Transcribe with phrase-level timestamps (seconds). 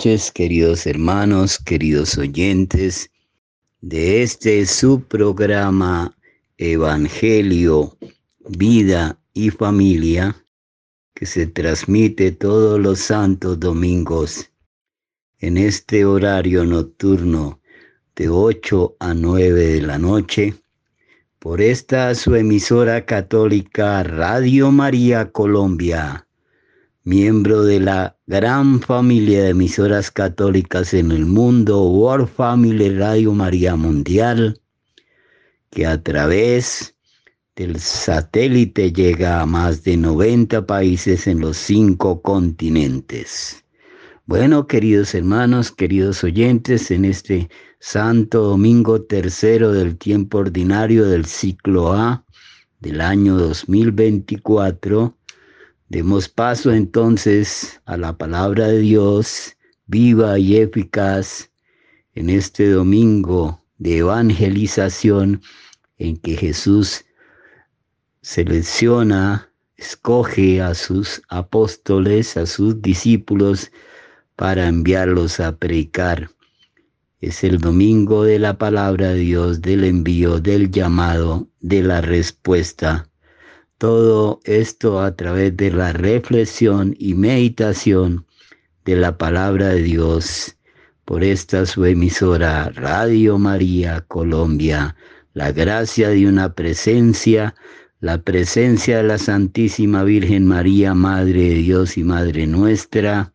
[0.00, 3.10] noches, queridos hermanos, queridos oyentes
[3.82, 6.16] de este su programa
[6.56, 7.98] Evangelio,
[8.48, 10.34] Vida y Familia,
[11.12, 14.50] que se transmite todos los santos domingos
[15.38, 17.60] en este horario nocturno
[18.16, 20.54] de 8 a 9 de la noche
[21.38, 26.26] por esta su emisora católica Radio María Colombia,
[27.10, 33.74] miembro de la gran familia de emisoras católicas en el mundo, World Family Radio María
[33.74, 34.60] Mundial,
[35.70, 36.94] que a través
[37.56, 43.64] del satélite llega a más de 90 países en los cinco continentes.
[44.26, 47.50] Bueno, queridos hermanos, queridos oyentes, en este
[47.80, 52.24] Santo Domingo tercero del tiempo ordinario del ciclo A
[52.78, 55.16] del año 2024,
[55.90, 59.56] demos paso entonces a la palabra de Dios
[59.86, 61.50] viva y eficaz
[62.14, 65.42] en este domingo de evangelización
[65.98, 67.04] en que Jesús
[68.22, 73.72] selecciona, escoge a sus apóstoles, a sus discípulos,
[74.36, 76.30] para enviarlos a predicar.
[77.20, 83.09] Es el domingo de la palabra de Dios, del envío, del llamado, de la respuesta.
[83.80, 88.26] Todo esto a través de la reflexión y meditación
[88.84, 90.54] de la palabra de Dios
[91.06, 94.94] por esta su emisora Radio María Colombia.
[95.32, 97.54] La gracia de una presencia,
[98.00, 103.32] la presencia de la Santísima Virgen María, Madre de Dios y Madre nuestra,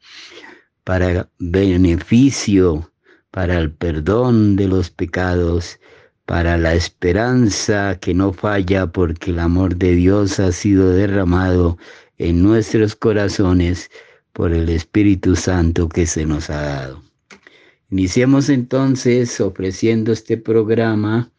[0.83, 2.91] para beneficio,
[3.31, 5.79] para el perdón de los pecados,
[6.25, 11.77] para la esperanza que no falla porque el amor de Dios ha sido derramado
[12.17, 13.91] en nuestros corazones
[14.33, 17.03] por el Espíritu Santo que se nos ha dado.
[17.91, 21.31] Iniciemos entonces ofreciendo este programa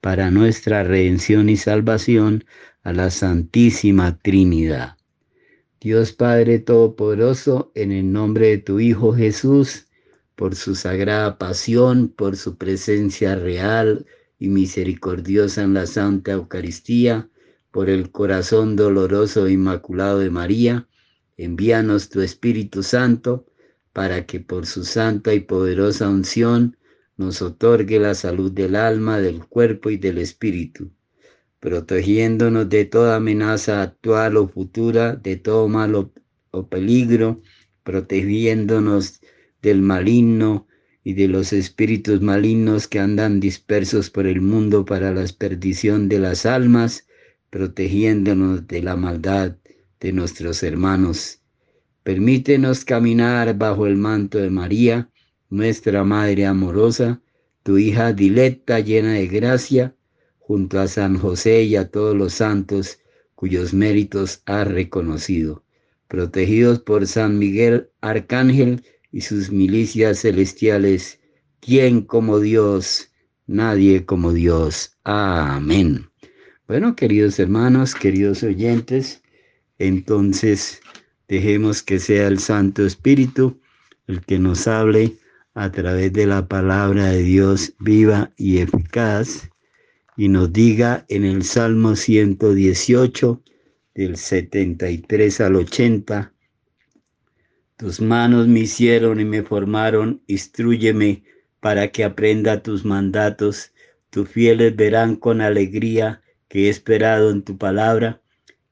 [0.00, 2.44] para nuestra redención y salvación
[2.82, 4.96] a la Santísima Trinidad.
[5.80, 9.86] Dios Padre Todopoderoso, en el nombre de tu Hijo Jesús,
[10.34, 14.06] por su sagrada pasión, por su presencia real
[14.40, 17.28] y misericordiosa en la Santa Eucaristía,
[17.70, 20.88] por el corazón doloroso e inmaculado de María,
[21.36, 23.46] envíanos tu Espíritu Santo
[23.92, 26.76] para que por su santa y poderosa unción
[27.16, 30.90] nos otorgue la salud del alma, del cuerpo y del espíritu
[31.60, 35.94] protegiéndonos de toda amenaza actual o futura, de todo mal
[36.50, 37.42] o, peligro,
[37.84, 39.20] protegiéndonos
[39.62, 40.66] del maligno
[41.10, 46.20] y de los espíritus malignos que andan dispersos por el mundo para la perdición de
[46.20, 47.08] las almas,
[47.50, 49.56] protegiéndonos de la maldad
[49.98, 51.40] de nuestros hermanos.
[52.04, 55.10] Permítenos caminar bajo el manto de María,
[55.48, 57.20] nuestra Madre amorosa,
[57.64, 59.96] tu hija dilecta, llena de gracia,
[60.38, 63.00] junto a San José y a todos los santos
[63.34, 65.64] cuyos méritos ha reconocido,
[66.06, 71.18] protegidos por San Miguel Arcángel y sus milicias celestiales,
[71.60, 73.10] ¿quién como Dios?
[73.46, 74.96] Nadie como Dios.
[75.04, 76.08] Amén.
[76.68, 79.22] Bueno, queridos hermanos, queridos oyentes,
[79.78, 80.80] entonces
[81.26, 83.60] dejemos que sea el Santo Espíritu
[84.06, 85.16] el que nos hable
[85.54, 89.48] a través de la palabra de Dios viva y eficaz
[90.16, 93.42] y nos diga en el Salmo 118,
[93.94, 96.32] del 73 al 80,
[97.80, 101.22] tus manos me hicieron y me formaron, instruyeme
[101.60, 103.72] para que aprenda tus mandatos,
[104.10, 108.20] tus fieles verán con alegría que he esperado en tu palabra.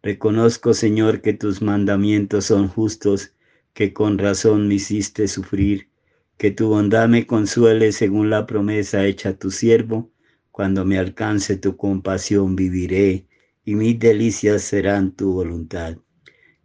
[0.03, 3.33] Reconozco, Señor, que tus mandamientos son justos,
[3.73, 5.89] que con razón me hiciste sufrir,
[6.37, 10.11] que tu bondad me consuele según la promesa hecha a tu siervo
[10.51, 13.27] cuando me alcance tu compasión viviré
[13.65, 15.97] y mis delicias serán tu voluntad.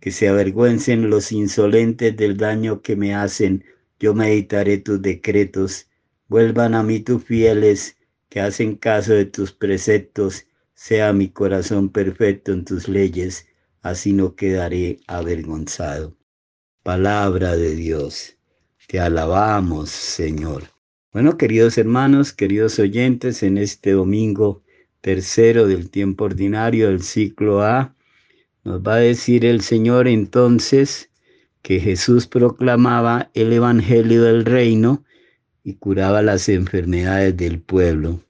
[0.04, 3.64] Que se avergüencen los insolentes del daño que me hacen,
[4.02, 5.88] yo meditaré tus decretos.
[6.28, 7.96] Vuelvan a mí tus fieles
[8.28, 13.48] que hacen caso de tus preceptos sea mi corazón perfecto en tus leyes,
[13.82, 16.18] así no quedaré avergonzado.
[16.84, 18.36] Palabra de Dios,
[18.90, 20.64] te alabamos, Señor.
[21.14, 24.64] Bueno, queridos hermanos, queridos oyentes, en este domingo
[25.00, 27.96] tercero del tiempo ordinario del ciclo A,
[28.64, 31.10] nos va a decir el Señor entonces
[31.62, 35.04] que Jesús proclamaba el Evangelio del Reino
[35.64, 38.22] y curaba las enfermedades del pueblo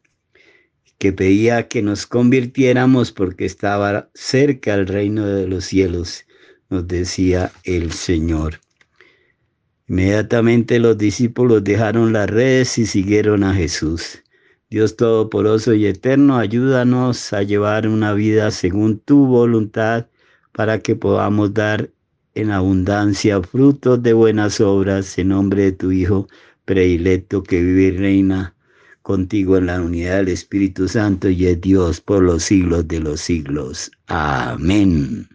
[1.03, 6.25] que pedía que nos convirtiéramos porque estaba cerca el reino de los cielos,
[6.69, 8.61] nos decía el Señor.
[9.89, 14.23] Inmediatamente los discípulos dejaron las redes y siguieron a Jesús.
[14.69, 20.07] Dios Todopoderoso y Eterno, ayúdanos a llevar una vida según tu voluntad
[20.53, 21.89] para que podamos dar
[22.35, 26.27] en abundancia frutos de buenas obras en nombre de tu Hijo
[26.65, 28.55] predilecto que vive y reina
[29.01, 33.19] contigo en la unidad del Espíritu Santo y es Dios por los siglos de los
[33.19, 33.91] siglos.
[34.07, 35.27] Amén.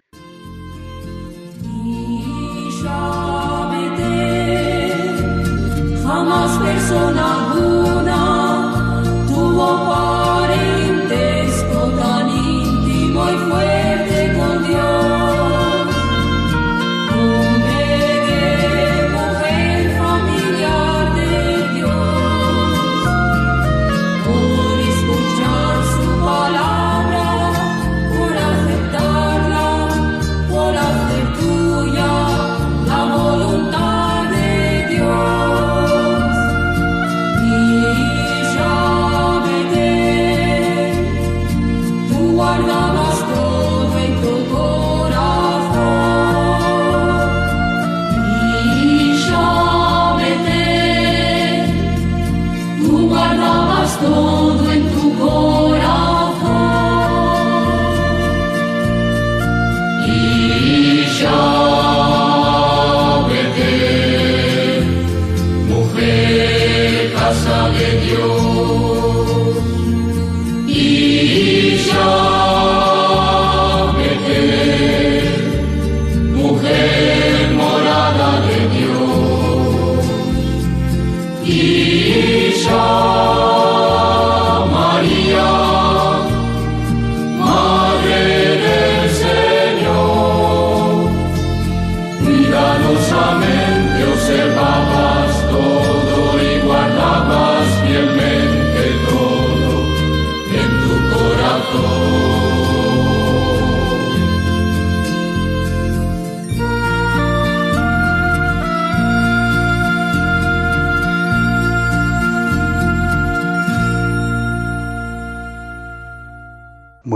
[81.49, 83.08] 一生。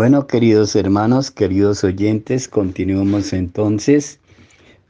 [0.03, 4.19] Bueno, queridos hermanos, queridos oyentes, continuamos entonces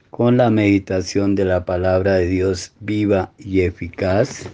[0.08, 4.48] con la meditación de la palabra de Dios viva y eficaz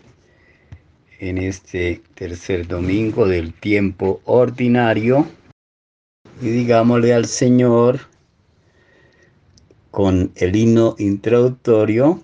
[1.21, 5.29] en este tercer domingo del tiempo ordinario.
[6.43, 8.00] Y digámosle al Señor
[9.93, 12.21] con el himno introductorio,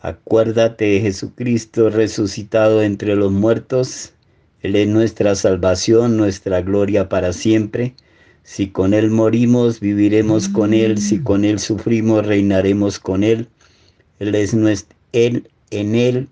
[0.00, 4.12] acuérdate de Jesucristo resucitado entre los muertos
[4.60, 7.94] él es nuestra salvación, nuestra gloria para siempre.
[8.42, 10.98] Si con Él morimos, viviremos con Él.
[10.98, 13.48] Si con Él sufrimos, reinaremos con Él.
[14.18, 16.28] Él es nuestro, Él, en Él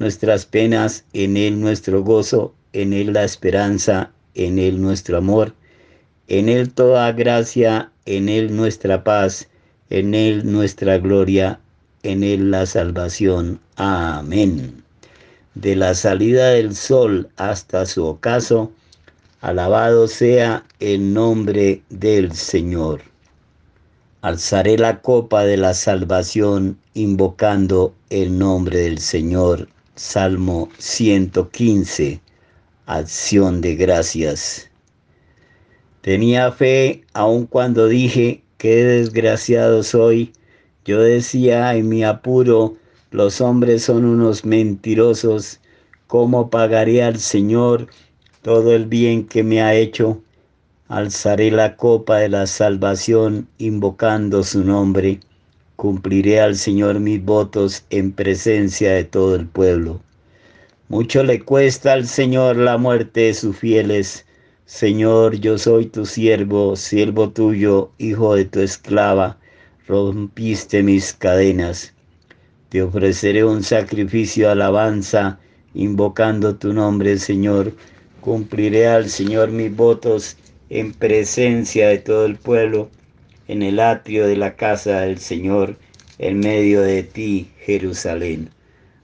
[0.00, 5.54] nuestras penas, en Él nuestro gozo, en Él la esperanza, en Él nuestro amor.
[6.26, 9.48] En Él toda gracia, en Él nuestra paz,
[9.90, 11.60] en Él nuestra gloria,
[12.02, 13.60] en Él la salvación.
[13.76, 14.82] Amén
[15.54, 18.72] de la salida del sol hasta su ocaso,
[19.40, 23.02] alabado sea el nombre del Señor.
[24.22, 29.68] Alzaré la copa de la salvación invocando el nombre del Señor.
[29.94, 32.20] Salmo 115.
[32.86, 34.70] Acción de gracias.
[36.02, 40.32] Tenía fe aun cuando dije, qué desgraciado soy.
[40.84, 42.76] Yo decía en mi apuro,
[43.10, 45.60] los hombres son unos mentirosos.
[46.06, 47.88] ¿Cómo pagaré al Señor
[48.42, 50.22] todo el bien que me ha hecho?
[50.88, 55.20] Alzaré la copa de la salvación invocando su nombre.
[55.74, 60.00] Cumpliré al Señor mis votos en presencia de todo el pueblo.
[60.88, 64.24] Mucho le cuesta al Señor la muerte de sus fieles.
[64.66, 69.38] Señor, yo soy tu siervo, siervo tuyo, hijo de tu esclava.
[69.88, 71.92] Rompiste mis cadenas.
[72.70, 75.40] Te ofreceré un sacrificio alabanza,
[75.74, 77.72] invocando tu nombre, Señor.
[78.20, 80.36] Cumpliré al Señor mis votos
[80.68, 82.88] en presencia de todo el pueblo,
[83.48, 85.74] en el atrio de la casa del Señor,
[86.18, 88.50] en medio de ti, Jerusalén.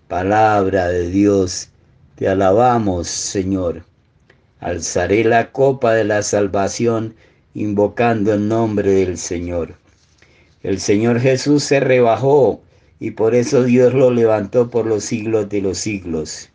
[0.06, 1.68] Palabra de Dios,
[2.14, 3.82] te alabamos, Señor.
[4.60, 7.16] Alzaré la copa de la salvación,
[7.54, 9.74] invocando el nombre del Señor.
[10.62, 12.60] El Señor Jesús se rebajó
[12.98, 16.50] y por eso Dios lo levantó por los siglos de los siglos.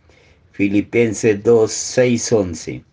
[0.51, 2.83] Filipenses 2, 6, 11.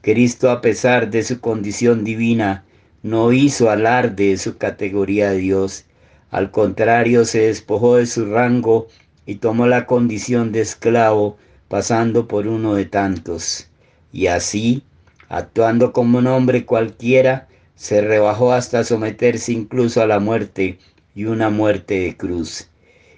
[0.00, 2.64] Cristo, a pesar de su condición divina,
[3.02, 5.84] no hizo alarde de su categoría de Dios.
[6.30, 8.88] Al contrario, se despojó de su rango
[9.26, 11.36] y tomó la condición de esclavo,
[11.68, 13.68] pasando por uno de tantos.
[14.12, 14.82] Y así,
[15.28, 20.78] actuando como un hombre cualquiera, se rebajó hasta someterse incluso a la muerte
[21.14, 22.68] y una muerte de cruz.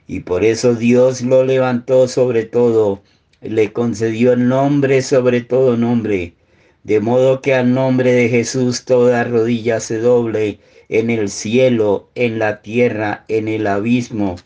[0.06, 3.02] Y por eso Dios lo levantó sobre todo,
[3.40, 6.34] le concedió el nombre sobre todo nombre,
[6.82, 10.58] de modo que al nombre de Jesús toda rodilla se doble
[10.88, 14.36] en el cielo, en la tierra, en el abismo,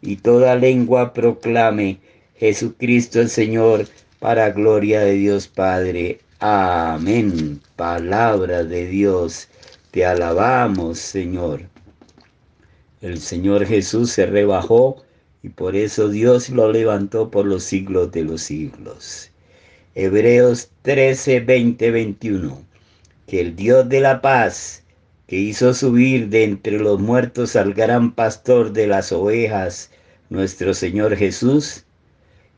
[0.00, 1.98] y toda lengua proclame
[2.36, 3.86] Jesucristo el Señor,
[4.20, 6.20] para gloria de Dios Padre.
[6.38, 7.60] Amén.
[7.76, 9.48] Palabra de Dios.
[9.90, 11.62] Te alabamos, Señor.
[13.02, 15.02] El Señor Jesús se rebajó
[15.42, 19.30] y por eso Dios lo levantó por los siglos de los siglos.
[19.94, 22.62] Hebreos 13, 20, 21.
[23.26, 24.82] Que el Dios de la paz,
[25.26, 29.90] que hizo subir de entre los muertos al gran pastor de las ovejas,
[30.28, 31.86] nuestro Señor Jesús,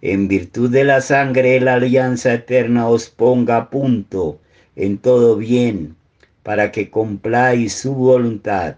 [0.00, 4.40] en virtud de la sangre de la alianza eterna os ponga a punto
[4.74, 5.94] en todo bien,
[6.42, 8.74] para que cumpláis su voluntad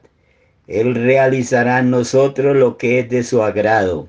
[0.67, 4.09] él realizará en nosotros lo que es de su agrado,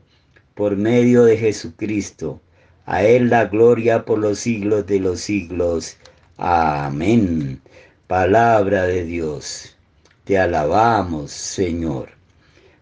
[0.54, 2.40] por medio de Jesucristo.
[2.86, 5.98] A Él la gloria por los siglos de los siglos.
[6.38, 7.62] Amén.
[8.08, 9.76] Palabra de Dios.
[10.24, 12.10] Te alabamos, Señor.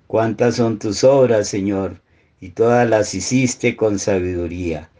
[0.05, 1.99] Cuántas son tus obras, Señor,
[2.41, 4.91] y todas las hiciste con sabiduría.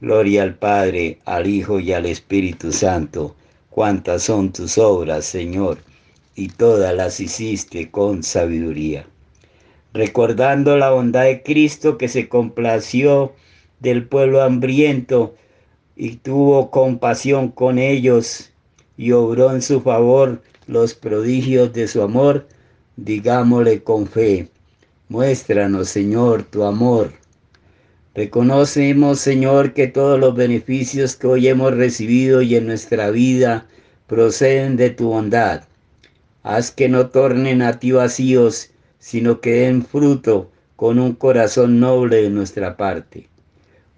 [0.00, 3.34] Gloria al Padre, al Hijo y al Espíritu Santo.
[3.70, 5.78] Cuántas son tus obras, Señor
[6.40, 9.06] y todas las hiciste con sabiduría.
[9.92, 13.34] Recordando la bondad de Cristo que se complació
[13.78, 15.34] del pueblo hambriento
[15.96, 18.52] y tuvo compasión con ellos
[18.96, 22.48] y obró en su favor los prodigios de su amor,
[22.96, 24.48] digámosle con fe,
[25.10, 27.12] muéstranos Señor tu amor.
[28.14, 33.66] Reconocemos Señor que todos los beneficios que hoy hemos recibido y en nuestra vida
[34.06, 35.64] proceden de tu bondad
[36.42, 42.22] Haz que no tornen a ti vacíos, sino que den fruto con un corazón noble
[42.22, 43.28] de nuestra parte.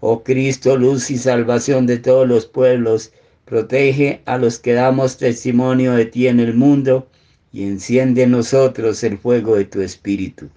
[0.01, 3.13] Oh Cristo, luz y salvación de todos los pueblos,
[3.45, 7.07] protege a los que damos testimonio de ti en el mundo
[7.53, 10.49] y enciende en nosotros el fuego de tu espíritu.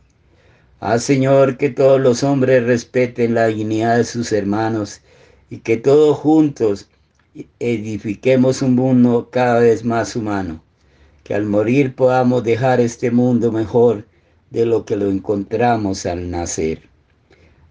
[0.80, 5.02] Haz, Señor, que todos los hombres respeten la dignidad de sus hermanos
[5.52, 6.90] y que todos juntos
[7.60, 10.65] edifiquemos un mundo cada vez más humano
[11.26, 14.06] que al morir podamos dejar este mundo mejor
[14.52, 16.84] de lo que lo encontramos al nacer.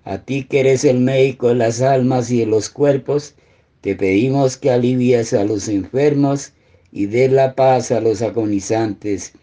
[0.02, 3.36] A ti que eres el médico de las almas y de los cuerpos,
[3.80, 6.52] te pedimos que alivies a los enfermos
[6.90, 9.34] y dé la paz a los agonizantes,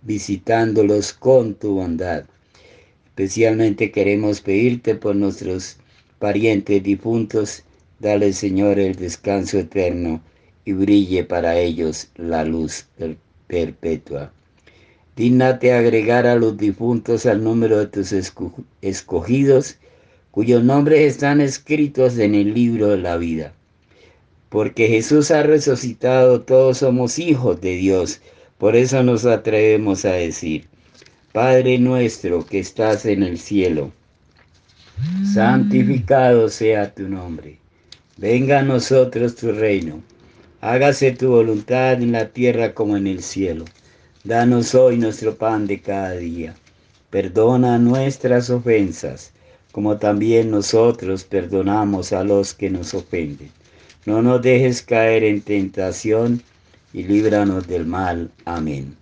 [0.00, 2.24] visitándolos con tu bondad.
[3.08, 5.76] Especialmente queremos pedirte por nuestros
[6.18, 7.62] parientes difuntos,
[8.00, 10.22] dale Señor el descanso eterno
[10.64, 13.18] y brille para ellos la luz del
[13.54, 14.32] perpetua.
[15.14, 18.12] Dígnate agregar a los difuntos al número de tus
[18.82, 19.78] escogidos,
[20.32, 23.52] cuyos nombres están escritos en el libro de la vida.
[24.48, 28.20] Porque Jesús ha resucitado, todos somos hijos de Dios.
[28.58, 30.66] Por eso nos atrevemos a decir,
[31.32, 33.92] Padre nuestro que estás en el cielo,
[35.32, 37.58] santificado sea tu nombre.
[38.16, 40.02] Venga a nosotros tu reino
[40.66, 43.66] Hágase tu voluntad en la tierra como en el cielo.
[44.24, 46.54] Danos hoy nuestro pan de cada día.
[47.10, 49.32] Perdona nuestras ofensas,
[49.72, 53.50] como también nosotros perdonamos a los que nos ofenden.
[54.06, 56.40] No nos dejes caer en tentación
[56.94, 58.30] y líbranos del mal.
[58.46, 58.96] Amén.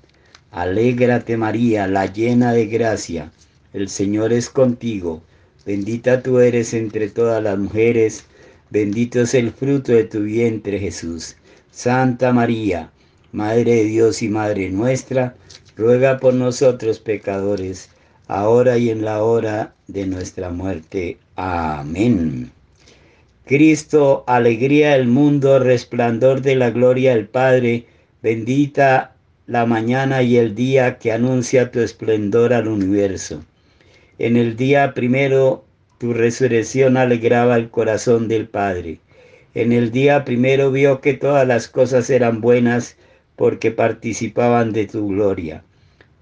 [0.50, 3.30] Alégrate María, la llena de gracia.
[3.72, 5.22] El Señor es contigo.
[5.64, 8.24] Bendita tú eres entre todas las mujeres.
[8.70, 11.36] Bendito es el fruto de tu vientre Jesús.
[11.72, 12.90] Santa María,
[13.32, 15.34] Madre de Dios y Madre nuestra,
[15.74, 17.88] ruega por nosotros pecadores,
[18.28, 21.16] ahora y en la hora de nuestra muerte.
[21.34, 22.52] Amén.
[23.46, 27.86] Cristo, alegría del mundo, resplandor de la gloria del Padre,
[28.22, 29.12] Bendita
[29.46, 33.42] la mañana y el día que anuncia tu esplendor al universo.
[34.18, 35.64] En el día primero
[35.98, 39.00] tu resurrección alegraba el corazón del Padre.
[39.54, 42.96] En el día primero vio que todas las cosas eran buenas
[43.36, 45.62] porque participaban de tu gloria.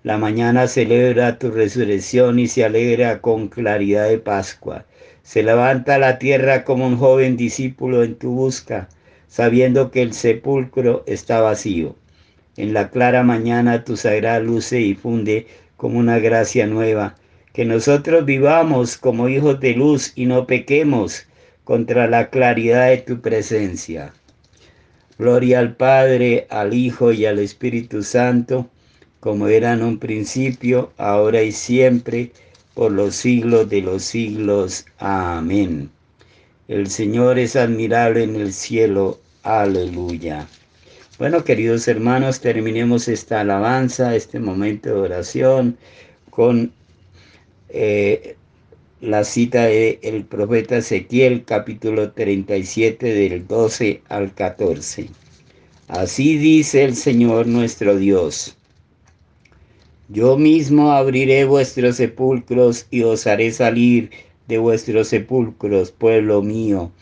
[0.02, 4.84] La mañana celebra tu resurrección y se alegra con claridad de Pascua.
[5.22, 8.88] Se levanta la tierra como un joven discípulo en tu busca,
[9.28, 11.94] sabiendo que el sepulcro está vacío.
[12.56, 17.14] En la clara mañana tu sagrada luz se difunde como una gracia nueva.
[17.52, 21.26] Que nosotros vivamos como hijos de luz y no pequemos
[21.70, 24.12] contra la claridad de tu presencia.
[25.20, 28.68] Gloria al Padre, al Hijo y al Espíritu Santo,
[29.20, 32.32] como era en un principio, ahora y siempre,
[32.74, 34.84] por los siglos de los siglos.
[34.98, 35.92] Amén.
[36.66, 39.20] El Señor es admirable en el cielo.
[39.44, 40.48] Aleluya.
[41.20, 45.78] Bueno, queridos hermanos, terminemos esta alabanza, este momento de oración,
[46.30, 46.72] con
[47.68, 48.34] eh,
[49.00, 55.08] la cita del el profeta Ezequiel, capítulo 37, del 12 al 14.
[55.88, 58.58] Así dice el Señor nuestro Dios.
[60.10, 64.10] Yo mismo abriré vuestros sepulcros y os haré salir
[64.48, 66.92] de vuestros sepulcros, pueblo mío,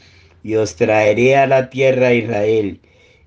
[0.44, 2.80] y os traeré a la tierra de Israel.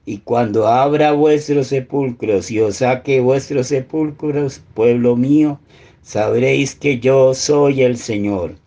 [0.05, 5.59] Y cuando abra vuestros sepulcros y os saque vuestros sepulcros, pueblo mío,
[6.03, 8.60] sabréis que yo soy el Señor.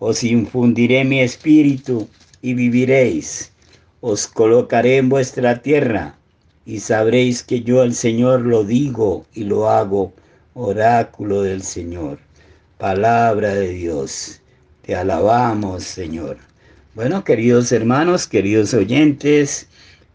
[0.00, 2.08] Os infundiré mi espíritu
[2.40, 3.52] y viviréis.
[4.00, 6.16] Os colocaré en vuestra tierra
[6.64, 10.14] y sabréis que yo el Señor lo digo y lo hago
[10.54, 12.18] oráculo del Señor,
[12.78, 14.40] palabra de Dios.
[14.80, 16.38] Te alabamos, Señor.
[16.94, 19.68] Bueno, queridos hermanos, queridos oyentes,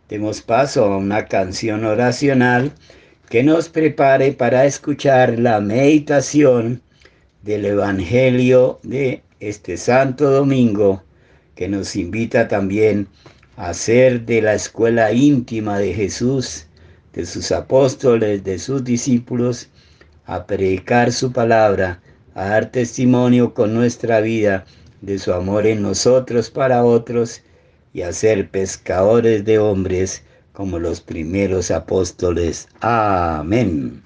[0.09, 2.71] demos paso a una canción oracional
[3.29, 6.81] que nos prepare para escuchar la meditación
[7.43, 11.03] del Evangelio de este Santo Domingo,
[11.55, 13.07] que nos invita también
[13.57, 16.67] a ser de la escuela íntima de Jesús,
[17.13, 19.69] de sus apóstoles, de sus discípulos,
[20.25, 22.01] a predicar su palabra,
[22.33, 24.65] a dar testimonio con nuestra vida
[25.01, 27.41] de su amor en nosotros para otros
[27.93, 32.67] y a ser pescadores de hombres como los primeros apóstoles.
[32.81, 34.04] Amén.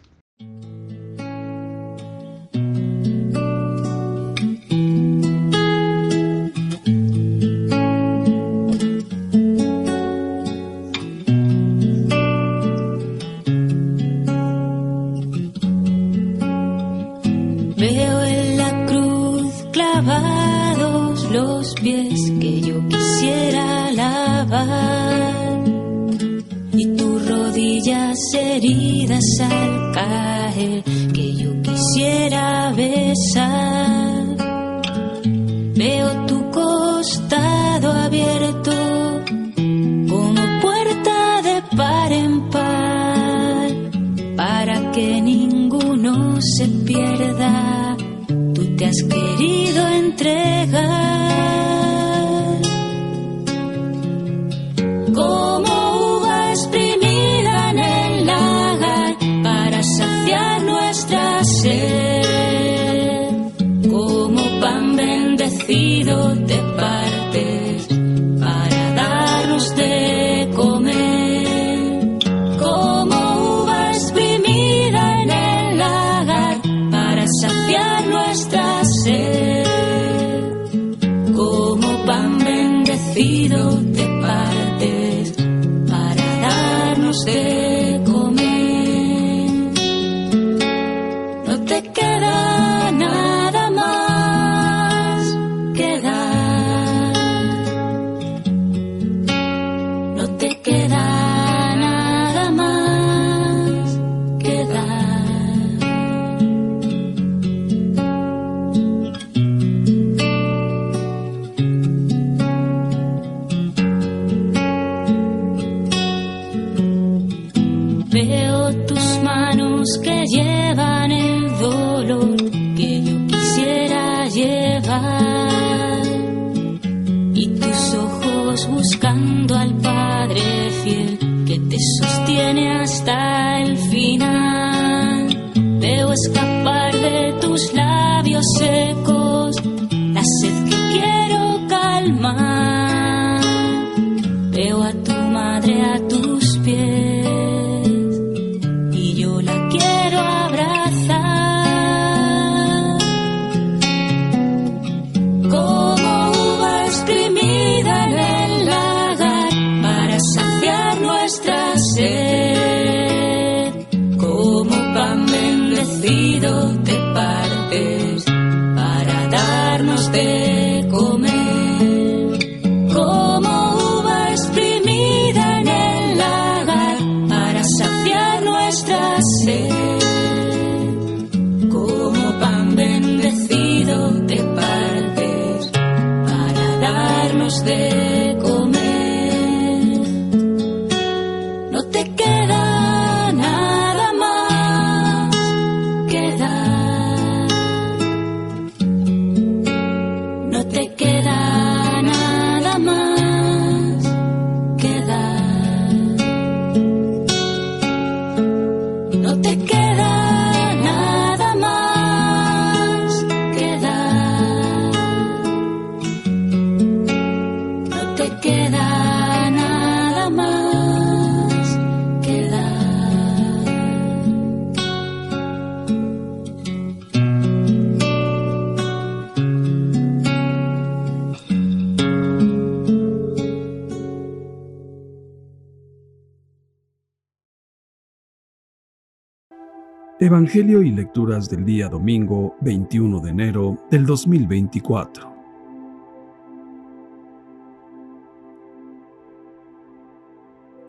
[240.49, 245.31] Evangelio y lecturas del día domingo 21 de enero del 2024.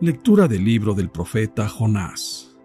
[0.00, 2.56] Lectura del libro del profeta Jonás.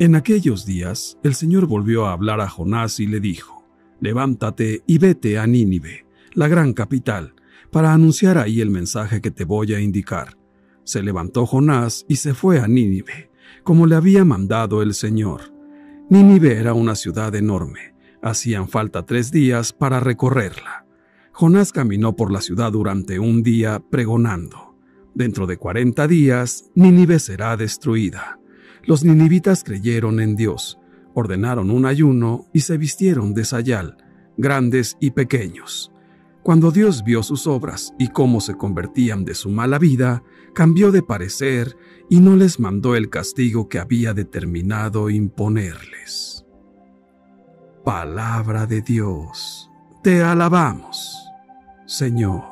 [0.00, 3.64] En aquellos días el Señor volvió a hablar a Jonás y le dijo,
[4.00, 7.34] Levántate y vete a Nínive, la gran capital,
[7.70, 10.36] para anunciar ahí el mensaje que te voy a indicar.
[10.82, 13.29] Se levantó Jonás y se fue a Nínive
[13.64, 15.52] como le había mandado el Señor.
[16.08, 17.94] Nínive era una ciudad enorme.
[18.22, 20.86] Hacían falta tres días para recorrerla.
[21.32, 24.76] Jonás caminó por la ciudad durante un día pregonando.
[25.14, 28.38] Dentro de cuarenta días, Nínive será destruida.
[28.82, 30.78] Los ninivitas creyeron en Dios,
[31.14, 33.96] ordenaron un ayuno y se vistieron de sayal,
[34.36, 35.92] grandes y pequeños.
[36.42, 40.22] Cuando Dios vio sus obras y cómo se convertían de su mala vida,
[40.54, 41.76] cambió de parecer
[42.08, 46.44] y no les mandó el castigo que había determinado imponerles.
[47.84, 49.70] Palabra de Dios,
[50.02, 51.16] te alabamos,
[51.86, 52.44] Señor.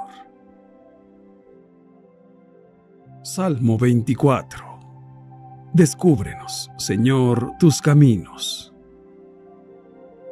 [3.23, 4.65] Salmo 24.
[5.75, 8.73] Descúbrenos, Señor, tus caminos.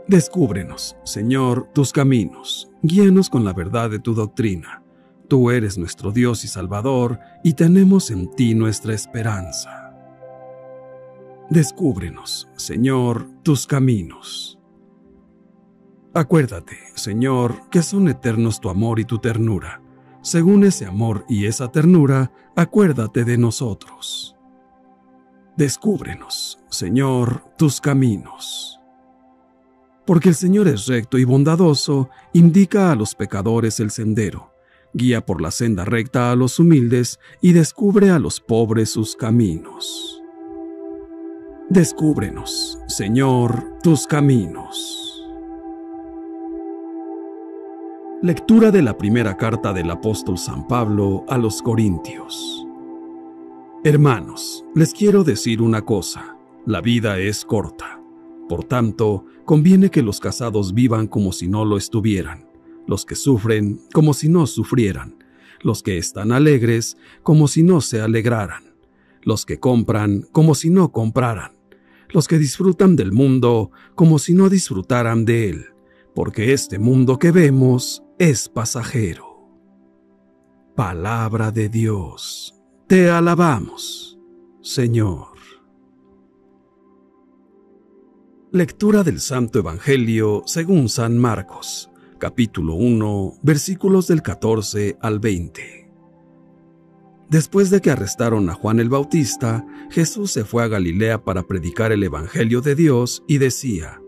[0.08, 4.85] Descúbrenos, Señor, tus caminos, guíanos con la verdad de tu doctrina.
[5.28, 9.92] Tú eres nuestro Dios y Salvador, y tenemos en ti nuestra esperanza.
[11.50, 14.58] Descúbrenos, Señor, tus caminos.
[16.14, 19.82] Acuérdate, Señor, que son eternos tu amor y tu ternura.
[20.22, 24.36] Según ese amor y esa ternura, acuérdate de nosotros.
[25.56, 28.80] Descúbrenos, Señor, tus caminos.
[30.04, 34.52] Porque el Señor es recto y bondadoso, indica a los pecadores el sendero,
[34.96, 40.22] guía por la senda recta a los humildes y descubre a los pobres sus caminos.
[41.68, 45.24] Descúbrenos, Señor, tus caminos.
[48.22, 52.66] Lectura de la primera carta del apóstol San Pablo a los Corintios.
[53.84, 58.00] Hermanos, les quiero decir una cosa, la vida es corta.
[58.48, 62.45] Por tanto, conviene que los casados vivan como si no lo estuvieran,
[62.86, 65.24] los que sufren como si no sufrieran,
[65.60, 68.74] los que están alegres como si no se alegraran,
[69.22, 71.52] los que compran como si no compraran,
[72.10, 75.66] los que disfrutan del mundo como si no disfrutaran de él,
[76.14, 79.50] porque este mundo que vemos es pasajero.
[80.74, 82.54] Palabra de Dios,
[82.86, 84.18] te alabamos,
[84.60, 85.36] Señor.
[88.52, 95.90] Lectura del Santo Evangelio según San Marcos, capítulo 1, versículos del 14 al 20.
[97.28, 101.92] Después de que arrestaron a Juan el Bautista, Jesús se fue a Galilea para predicar
[101.92, 104.00] el Evangelio de Dios y decía,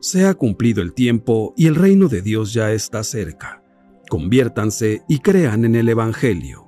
[0.00, 3.62] Se ha cumplido el tiempo y el reino de Dios ya está cerca.
[4.08, 6.64] Conviértanse y crean en el Evangelio.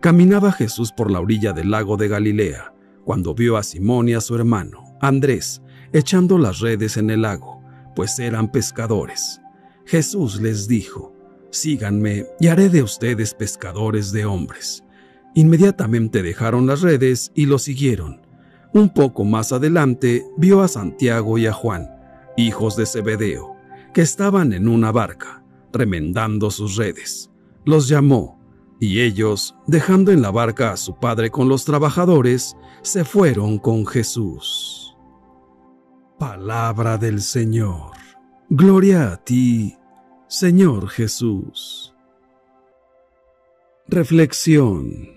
[0.00, 4.20] Caminaba Jesús por la orilla del lago de Galilea, cuando vio a Simón y a
[4.20, 5.62] su hermano, Andrés,
[5.92, 7.62] echando las redes en el lago,
[7.94, 9.40] pues eran pescadores.
[9.88, 11.14] Jesús les dijo,
[11.48, 14.84] Síganme y haré de ustedes pescadores de hombres.
[15.34, 18.20] Inmediatamente dejaron las redes y lo siguieron.
[18.74, 21.88] Un poco más adelante vio a Santiago y a Juan,
[22.36, 23.56] hijos de Zebedeo,
[23.94, 27.30] que estaban en una barca, remendando sus redes.
[27.64, 28.38] Los llamó,
[28.80, 33.86] Y ellos, dejando en la barca a su padre con los trabajadores, se fueron con
[33.86, 34.94] Jesús.
[36.18, 37.92] Palabra del Señor.
[38.50, 39.77] Gloria a ti,
[40.30, 41.94] Señor Jesús.
[43.86, 45.08] Reflexión.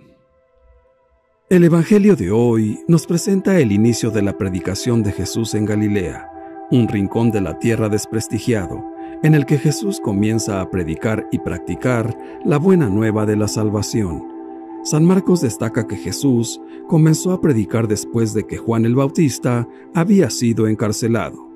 [1.49, 6.31] El Evangelio de hoy nos presenta el inicio de la predicación de Jesús en Galilea,
[6.71, 8.81] un rincón de la tierra desprestigiado,
[9.21, 14.23] en el que Jesús comienza a predicar y practicar la buena nueva de la salvación.
[14.85, 20.29] San Marcos destaca que Jesús comenzó a predicar después de que Juan el Bautista había
[20.29, 21.49] sido encarcelado.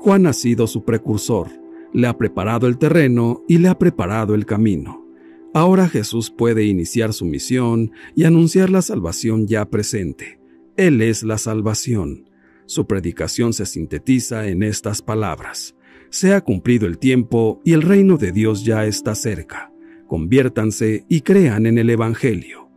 [0.00, 1.65] Juan ha sido su precursor,
[1.96, 5.04] le ha preparado el terreno y le ha preparado el camino.
[5.52, 10.38] Ahora Jesús puede iniciar su misión y anunciar la salvación ya presente.
[10.76, 12.30] Él es la salvación.
[12.66, 15.76] Su predicación se sintetiza en estas palabras
[16.10, 19.72] se ha cumplido el tiempo y el reino de Dios ya está cerca.
[20.06, 22.70] Conviértanse y crean en el Evangelio.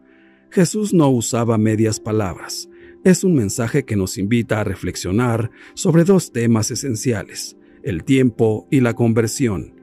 [0.49, 2.69] Jesús no usaba medias palabras.
[3.03, 8.81] Es un mensaje que nos invita a reflexionar sobre dos temas esenciales, el tiempo y
[8.81, 9.79] la conversión.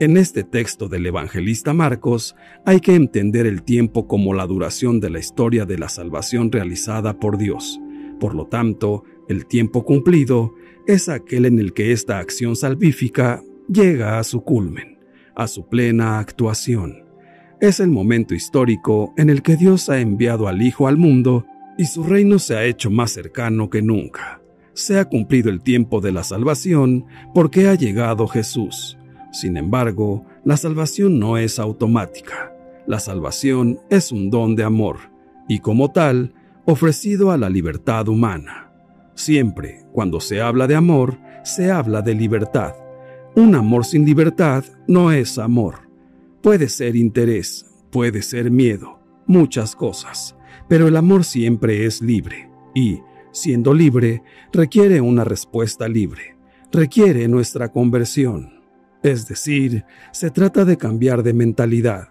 [0.00, 2.34] En este texto del evangelista Marcos
[2.64, 7.18] hay que entender el tiempo como la duración de la historia de la salvación realizada
[7.18, 7.78] por Dios.
[8.18, 10.54] Por lo tanto, el tiempo cumplido
[10.86, 14.98] es aquel en el que esta acción salvífica llega a su culmen,
[15.34, 17.04] a su plena actuación.
[17.60, 21.44] Es el momento histórico en el que Dios ha enviado al Hijo al mundo
[21.76, 24.39] y su reino se ha hecho más cercano que nunca.
[24.72, 28.98] Se ha cumplido el tiempo de la salvación porque ha llegado Jesús.
[29.32, 32.52] Sin embargo, la salvación no es automática.
[32.86, 35.10] La salvación es un don de amor
[35.48, 38.72] y como tal, ofrecido a la libertad humana.
[39.14, 42.74] Siempre, cuando se habla de amor, se habla de libertad.
[43.34, 45.88] Un amor sin libertad no es amor.
[46.42, 50.36] Puede ser interés, puede ser miedo, muchas cosas,
[50.68, 53.00] pero el amor siempre es libre y,
[53.32, 56.36] siendo libre, requiere una respuesta libre,
[56.72, 58.60] requiere nuestra conversión.
[59.02, 62.08] Es decir, se trata de cambiar de mentalidad.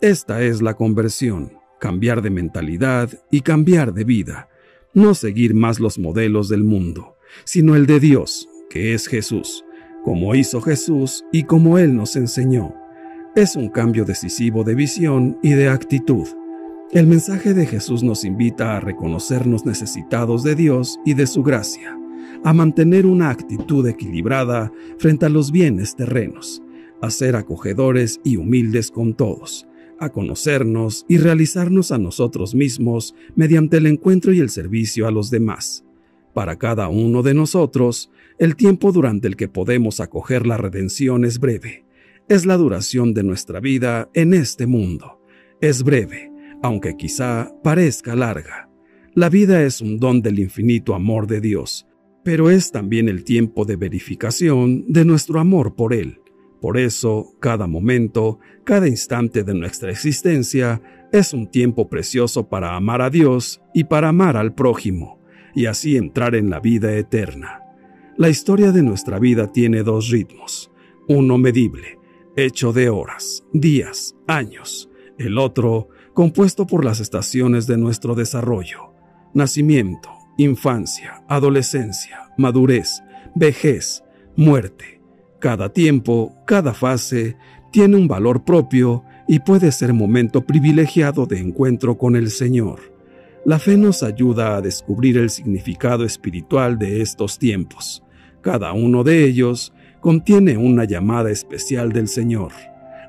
[0.00, 4.48] Esta es la conversión, cambiar de mentalidad y cambiar de vida
[4.94, 9.64] no seguir más los modelos del mundo, sino el de Dios, que es Jesús,
[10.04, 12.74] como hizo Jesús y como Él nos enseñó.
[13.36, 16.26] Es un cambio decisivo de visión y de actitud.
[16.90, 21.98] El mensaje de Jesús nos invita a reconocernos necesitados de Dios y de su gracia,
[22.44, 26.62] a mantener una actitud equilibrada frente a los bienes terrenos,
[27.02, 33.76] a ser acogedores y humildes con todos, a conocernos y realizarnos a nosotros mismos mediante
[33.76, 35.84] el encuentro y el servicio a los demás.
[36.32, 41.38] Para cada uno de nosotros, el tiempo durante el que podemos acoger la redención es
[41.38, 41.84] breve.
[42.30, 45.20] Es la duración de nuestra vida en este mundo.
[45.60, 46.30] Es breve,
[46.62, 48.68] aunque quizá parezca larga.
[49.14, 51.86] La vida es un don del infinito amor de Dios,
[52.24, 56.20] pero es también el tiempo de verificación de nuestro amor por Él.
[56.60, 63.00] Por eso, cada momento, cada instante de nuestra existencia es un tiempo precioso para amar
[63.00, 65.20] a Dios y para amar al prójimo,
[65.54, 67.62] y así entrar en la vida eterna.
[68.16, 70.70] La historia de nuestra vida tiene dos ritmos,
[71.08, 71.98] uno medible,
[72.36, 78.92] hecho de horas, días, años, el otro compuesto por las estaciones de nuestro desarrollo,
[79.34, 83.04] nacimiento, infancia, adolescencia, madurez,
[83.36, 84.02] vejez,
[84.34, 85.00] muerte
[85.38, 87.36] cada tiempo, cada fase,
[87.70, 92.80] tiene un valor propio y puede ser momento privilegiado de encuentro con el Señor.
[93.44, 98.02] La fe nos ayuda a descubrir el significado espiritual de estos tiempos.
[98.40, 102.50] Cada uno de ellos contiene una llamada especial del Señor,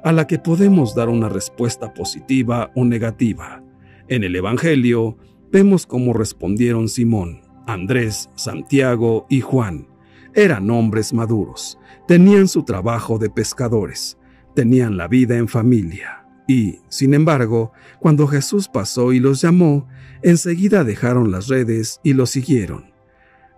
[0.04, 3.64] a la que podemos dar una respuesta positiva o negativa.
[4.08, 5.18] En el Evangelio
[5.52, 9.88] vemos cómo respondieron Simón, Andrés, Santiago y Juan.
[10.34, 14.18] Eran hombres maduros, Tenían su trabajo de pescadores,
[14.56, 19.88] tenían la vida en familia, y, sin embargo, cuando Jesús pasó y los llamó,
[20.24, 22.92] enseguida dejaron las redes y lo siguieron.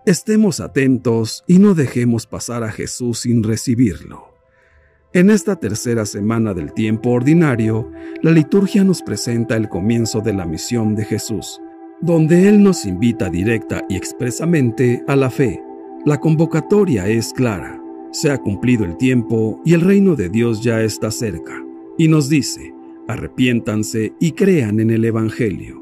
[0.04, 4.31] Estemos atentos y no dejemos pasar a Jesús sin recibirlo.
[5.14, 10.46] En esta tercera semana del tiempo ordinario, la liturgia nos presenta el comienzo de la
[10.46, 11.60] misión de Jesús,
[12.00, 15.62] donde Él nos invita directa y expresamente a la fe.
[16.06, 17.78] La convocatoria es clara.
[18.10, 21.62] Se ha cumplido el tiempo y el reino de Dios ya está cerca.
[21.98, 22.72] Y nos dice,
[23.06, 25.81] arrepiéntanse y crean en el Evangelio.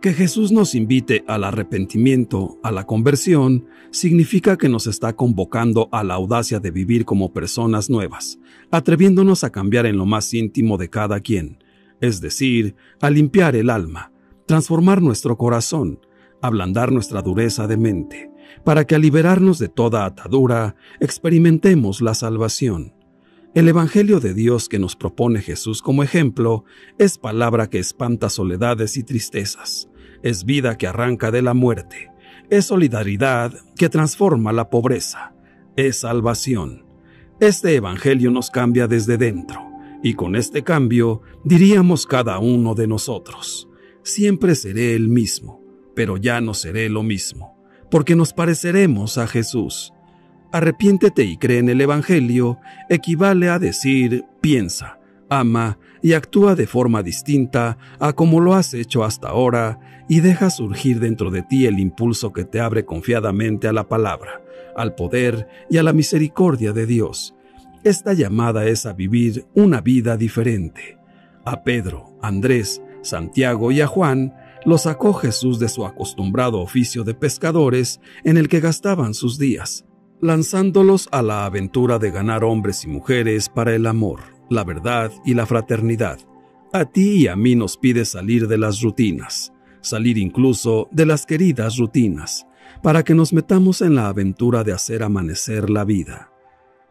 [0.00, 6.02] Que Jesús nos invite al arrepentimiento, a la conversión, significa que nos está convocando a
[6.04, 8.38] la audacia de vivir como personas nuevas,
[8.70, 11.62] atreviéndonos a cambiar en lo más íntimo de cada quien.
[12.00, 14.10] es decir, a limpiar el alma,
[14.46, 16.00] transformar nuestro corazón,
[16.40, 18.30] ablandar nuestra dureza de mente,
[18.64, 22.94] para que al liberarnos de toda atadura experimentemos la salvación.
[23.52, 26.64] El Evangelio de Dios que nos propone Jesús como ejemplo
[26.98, 29.89] es palabra que espanta soledades y tristezas,
[30.22, 32.10] es vida que arranca de la muerte,
[32.50, 35.32] es solidaridad que transforma la pobreza,
[35.76, 36.84] es salvación.
[37.40, 39.60] Este Evangelio nos cambia desde dentro,
[40.02, 43.68] y con este cambio diríamos cada uno de nosotros,
[44.02, 45.62] siempre seré el mismo,
[45.94, 47.56] pero ya no seré lo mismo,
[47.90, 49.92] porque nos pareceremos a Jesús.
[50.52, 57.02] Arrepiéntete y cree en el Evangelio equivale a decir piensa, ama y actúa de forma
[57.02, 59.78] distinta a como lo has hecho hasta ahora
[60.10, 64.42] y deja surgir dentro de ti el impulso que te abre confiadamente a la palabra,
[64.74, 67.36] al poder y a la misericordia de Dios.
[67.84, 70.98] Esta llamada es a vivir una vida diferente.
[71.44, 74.34] A Pedro, Andrés, Santiago y a Juan
[74.66, 79.84] lo sacó Jesús de su acostumbrado oficio de pescadores en el que gastaban sus días
[80.22, 84.20] lanzándolos a la aventura de ganar hombres y mujeres para el amor,
[84.50, 86.18] la verdad y la fraternidad.
[86.74, 91.26] A ti y a mí nos pide salir de las rutinas, salir incluso de las
[91.26, 92.46] queridas rutinas,
[92.82, 96.32] para que nos metamos en la aventura de hacer amanecer la vida.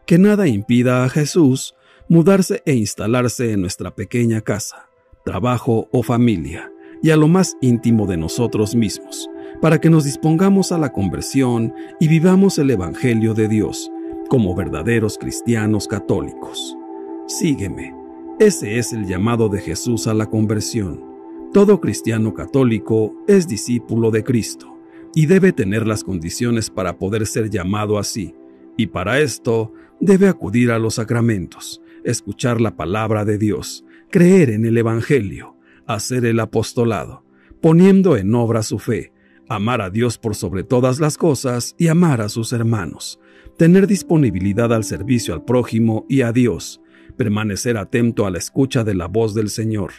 [0.06, 1.74] Que nada impida a Jesús
[2.08, 4.88] mudarse e instalarse en nuestra pequeña casa,
[5.24, 6.72] trabajo o familia,
[7.02, 9.28] y a lo más íntimo de nosotros mismos,
[9.60, 13.90] para que nos dispongamos a la conversión y vivamos el Evangelio de Dios
[14.28, 16.76] como verdaderos cristianos católicos.
[17.26, 17.94] Sígueme.
[18.38, 21.09] Ese es el llamado de Jesús a la conversión.
[21.52, 24.78] Todo cristiano católico es discípulo de Cristo
[25.16, 28.36] y debe tener las condiciones para poder ser llamado así,
[28.76, 34.64] y para esto debe acudir a los sacramentos, escuchar la palabra de Dios, creer en
[34.64, 37.24] el Evangelio, hacer el apostolado,
[37.60, 39.12] poniendo en obra su fe,
[39.48, 43.18] amar a Dios por sobre todas las cosas y amar a sus hermanos,
[43.56, 46.80] tener disponibilidad al servicio al prójimo y a Dios,
[47.16, 49.90] permanecer atento a la escucha de la voz del Señor,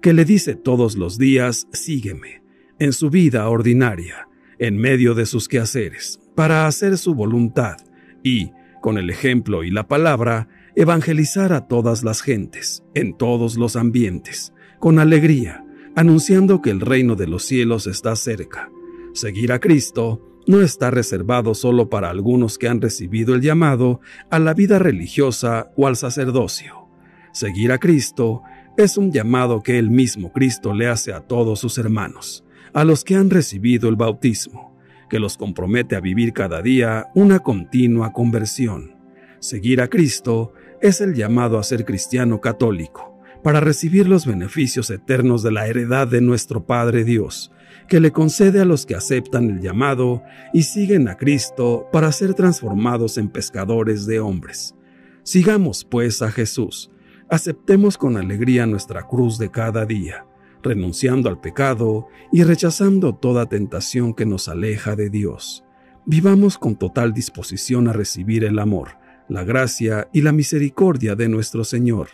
[0.00, 2.42] que le dice todos los días, sígueme,
[2.78, 4.28] en su vida ordinaria,
[4.58, 7.76] en medio de sus quehaceres, para hacer su voluntad
[8.22, 13.76] y, con el ejemplo y la palabra, evangelizar a todas las gentes, en todos los
[13.76, 15.64] ambientes, con alegría,
[15.96, 18.70] anunciando que el reino de los cielos está cerca,
[19.18, 24.38] Seguir a Cristo no está reservado solo para algunos que han recibido el llamado a
[24.38, 26.88] la vida religiosa o al sacerdocio.
[27.32, 28.42] Seguir a Cristo
[28.78, 33.02] es un llamado que el mismo Cristo le hace a todos sus hermanos, a los
[33.02, 34.78] que han recibido el bautismo,
[35.10, 38.94] que los compromete a vivir cada día una continua conversión.
[39.40, 45.42] Seguir a Cristo es el llamado a ser cristiano católico, para recibir los beneficios eternos
[45.42, 47.50] de la heredad de nuestro Padre Dios,
[47.88, 50.22] que le concede a los que aceptan el llamado
[50.52, 54.76] y siguen a Cristo para ser transformados en pescadores de hombres.
[55.24, 56.92] Sigamos pues a Jesús,
[57.28, 60.26] aceptemos con alegría nuestra cruz de cada día,
[60.62, 65.64] renunciando al pecado y rechazando toda tentación que nos aleja de Dios.
[66.06, 68.92] Vivamos con total disposición a recibir el amor,
[69.28, 72.08] la gracia y la misericordia de nuestro Señor,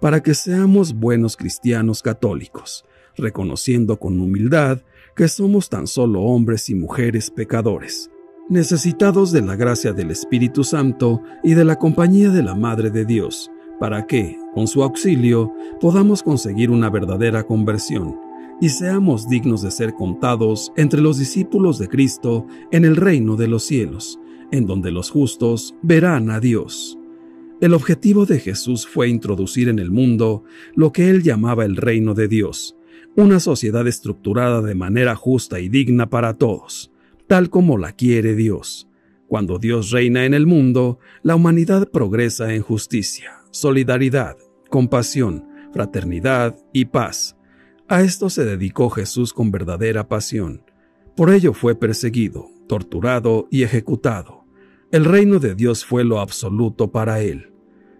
[0.00, 2.84] para que seamos buenos cristianos católicos,
[3.16, 4.80] reconociendo con humildad
[5.16, 8.10] que somos tan solo hombres y mujeres pecadores,
[8.48, 13.04] necesitados de la gracia del Espíritu Santo y de la compañía de la Madre de
[13.04, 18.16] Dios, para que, con su auxilio, podamos conseguir una verdadera conversión
[18.60, 23.48] y seamos dignos de ser contados entre los discípulos de Cristo en el reino de
[23.48, 24.18] los cielos,
[24.50, 26.98] en donde los justos verán a Dios.
[27.60, 32.14] El objetivo de Jesús fue introducir en el mundo lo que él llamaba el reino
[32.14, 32.76] de Dios,
[33.16, 36.92] una sociedad estructurada de manera justa y digna para todos,
[37.26, 38.88] tal como la quiere Dios.
[39.26, 44.36] Cuando Dios reina en el mundo, la humanidad progresa en justicia, solidaridad,
[44.70, 47.36] compasión, fraternidad y paz.
[47.88, 50.62] A esto se dedicó Jesús con verdadera pasión.
[51.16, 54.44] Por ello fue perseguido, torturado y ejecutado.
[54.92, 57.52] El reino de Dios fue lo absoluto para él.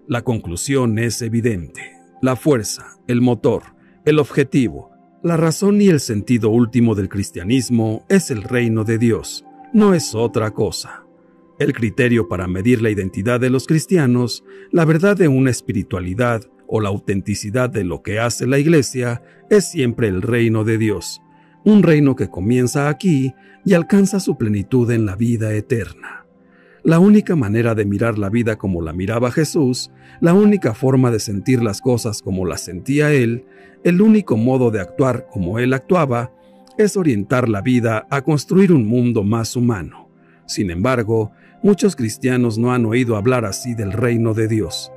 [0.06, 1.92] La conclusión es evidente.
[2.22, 3.62] La fuerza, el motor,
[4.04, 4.90] el objetivo,
[5.22, 10.14] la razón y el sentido último del cristianismo es el reino de Dios, no es
[10.14, 11.07] otra cosa.
[11.58, 16.80] El criterio para medir la identidad de los cristianos, la verdad de una espiritualidad o
[16.80, 21.20] la autenticidad de lo que hace la Iglesia es siempre el reino de Dios,
[21.64, 23.34] un reino que comienza aquí
[23.64, 26.26] y alcanza su plenitud en la vida eterna.
[26.84, 29.90] la única manera de mirar la vida como la miraba Jesús,
[30.20, 33.44] la única forma de sentir las cosas como las sentía Él,
[33.84, 36.32] el único modo de actuar como Él actuaba,
[36.78, 40.08] es orientar la vida a construir un mundo más humano.
[40.46, 41.32] Sin embargo,
[41.62, 44.92] muchos cristianos no han oído hablar así del reino de Dios.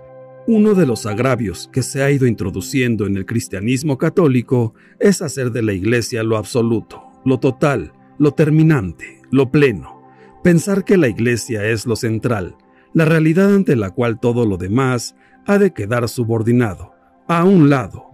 [0.47, 5.51] Uno de los agravios que se ha ido introduciendo en el cristianismo católico es hacer
[5.51, 10.01] de la Iglesia lo absoluto, lo total, lo terminante, lo pleno.
[10.43, 12.55] Pensar que la Iglesia es lo central,
[12.93, 16.93] la realidad ante la cual todo lo demás ha de quedar subordinado,
[17.28, 18.07] a un lado.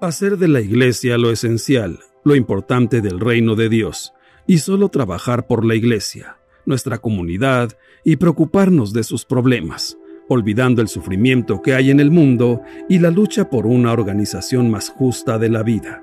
[0.00, 4.12] Hacer de la Iglesia lo esencial, lo importante del reino de Dios,
[4.46, 9.96] y solo trabajar por la Iglesia, nuestra comunidad, y preocuparnos de sus problemas
[10.28, 14.88] olvidando el sufrimiento que hay en el mundo y la lucha por una organización más
[14.88, 16.02] justa de la vida.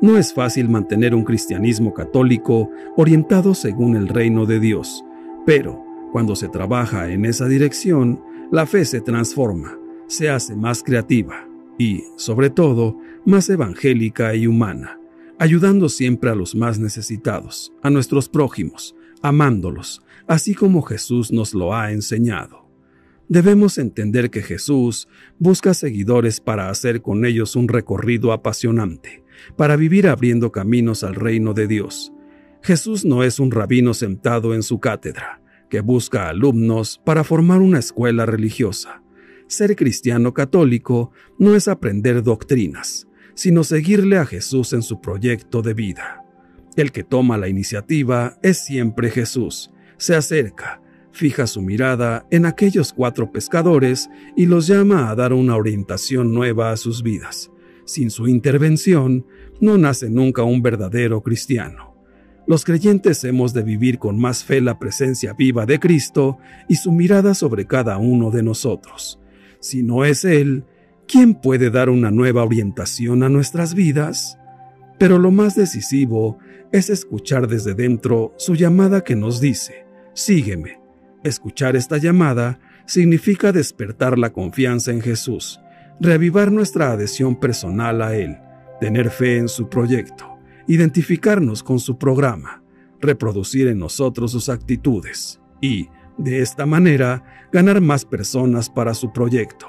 [0.00, 5.04] No es fácil mantener un cristianismo católico orientado según el reino de Dios,
[5.44, 11.46] pero cuando se trabaja en esa dirección, la fe se transforma, se hace más creativa
[11.78, 12.96] y, sobre todo,
[13.26, 14.98] más evangélica y humana,
[15.38, 21.74] ayudando siempre a los más necesitados, a nuestros prójimos, amándolos, así como Jesús nos lo
[21.74, 22.68] ha enseñado.
[23.28, 25.06] Debemos entender que Jesús
[25.38, 29.22] busca seguidores para hacer con ellos un recorrido apasionante,
[29.56, 32.12] para vivir abriendo caminos al reino de Dios.
[32.62, 37.78] Jesús no es un rabino sentado en su cátedra, que busca alumnos para formar una
[37.78, 39.02] escuela religiosa.
[39.46, 45.74] Ser cristiano católico no es aprender doctrinas, sino seguirle a Jesús en su proyecto de
[45.74, 46.17] vida.
[46.76, 50.80] El que toma la iniciativa es siempre Jesús, se acerca,
[51.12, 56.70] fija su mirada en aquellos cuatro pescadores y los llama a dar una orientación nueva
[56.70, 57.50] a sus vidas.
[57.84, 59.26] Sin su intervención,
[59.60, 61.96] no nace nunca un verdadero cristiano.
[62.46, 66.38] Los creyentes hemos de vivir con más fe la presencia viva de Cristo
[66.68, 69.20] y su mirada sobre cada uno de nosotros.
[69.60, 70.64] Si no es Él,
[71.06, 74.38] ¿quién puede dar una nueva orientación a nuestras vidas?
[74.98, 76.38] Pero lo más decisivo
[76.72, 80.78] es escuchar desde dentro su llamada que nos dice, sígueme,
[81.24, 85.60] Escuchar esta llamada significa despertar la confianza en Jesús,
[86.00, 88.38] reavivar nuestra adhesión personal a Él,
[88.80, 90.38] tener fe en su proyecto,
[90.68, 92.62] identificarnos con su programa,
[93.00, 95.88] reproducir en nosotros sus actitudes y,
[96.18, 99.66] de esta manera, ganar más personas para su proyecto.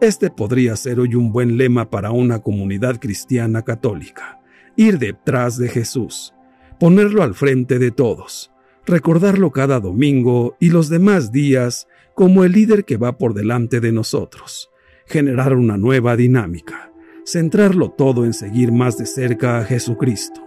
[0.00, 4.39] Este podría ser hoy un buen lema para una comunidad cristiana católica.
[4.76, 6.34] Ir detrás de Jesús,
[6.78, 8.50] ponerlo al frente de todos,
[8.86, 13.92] recordarlo cada domingo y los demás días como el líder que va por delante de
[13.92, 14.70] nosotros,
[15.06, 16.92] generar una nueva dinámica,
[17.24, 20.42] centrarlo todo en seguir más de cerca a Jesucristo.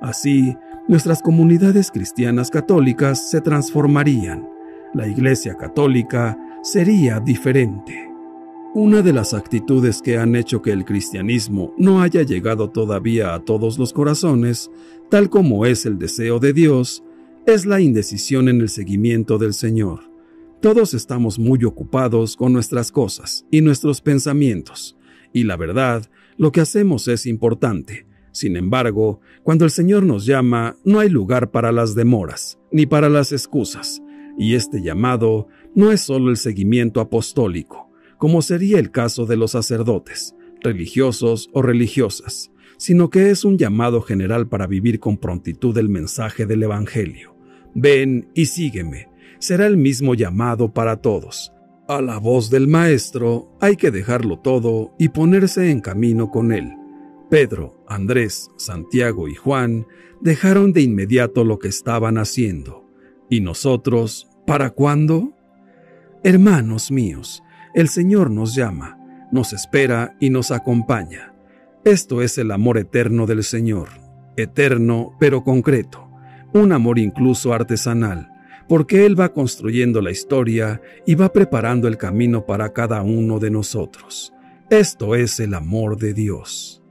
[0.00, 0.56] Así,
[0.88, 4.48] nuestras comunidades cristianas católicas se transformarían,
[4.94, 8.05] la Iglesia católica sería diferente.
[8.78, 13.42] Una de las actitudes que han hecho que el cristianismo no haya llegado todavía a
[13.42, 14.70] todos los corazones,
[15.10, 17.02] tal como es el deseo de Dios,
[17.46, 20.00] es la indecisión en el seguimiento del Señor.
[20.60, 24.98] Todos estamos muy ocupados con nuestras cosas y nuestros pensamientos,
[25.32, 28.06] y la verdad, lo que hacemos es importante.
[28.30, 33.08] Sin embargo, cuando el Señor nos llama, no hay lugar para las demoras, ni para
[33.08, 34.02] las excusas,
[34.36, 37.85] y este llamado no es solo el seguimiento apostólico,
[38.18, 44.00] como sería el caso de los sacerdotes, religiosos o religiosas, sino que es un llamado
[44.02, 47.36] general para vivir con prontitud el mensaje del Evangelio.
[47.74, 49.08] Ven y sígueme.
[49.38, 51.52] Será el mismo llamado para todos.
[51.88, 56.72] A la voz del Maestro hay que dejarlo todo y ponerse en camino con él.
[57.30, 59.86] Pedro, Andrés, Santiago y Juan
[60.20, 62.88] dejaron de inmediato lo que estaban haciendo.
[63.28, 65.32] ¿Y nosotros, para cuándo?
[66.24, 67.42] Hermanos míos,
[67.76, 68.98] el Señor nos llama,
[69.30, 71.34] nos espera y nos acompaña.
[71.84, 73.90] Esto es el amor eterno del Señor,
[74.36, 76.06] eterno pero concreto
[76.54, 78.32] un amor incluso artesanal,
[78.66, 83.50] porque Él va construyendo la historia y va preparando el camino para cada uno de
[83.50, 84.32] nosotros.
[84.70, 86.82] Esto es el amor de Dios.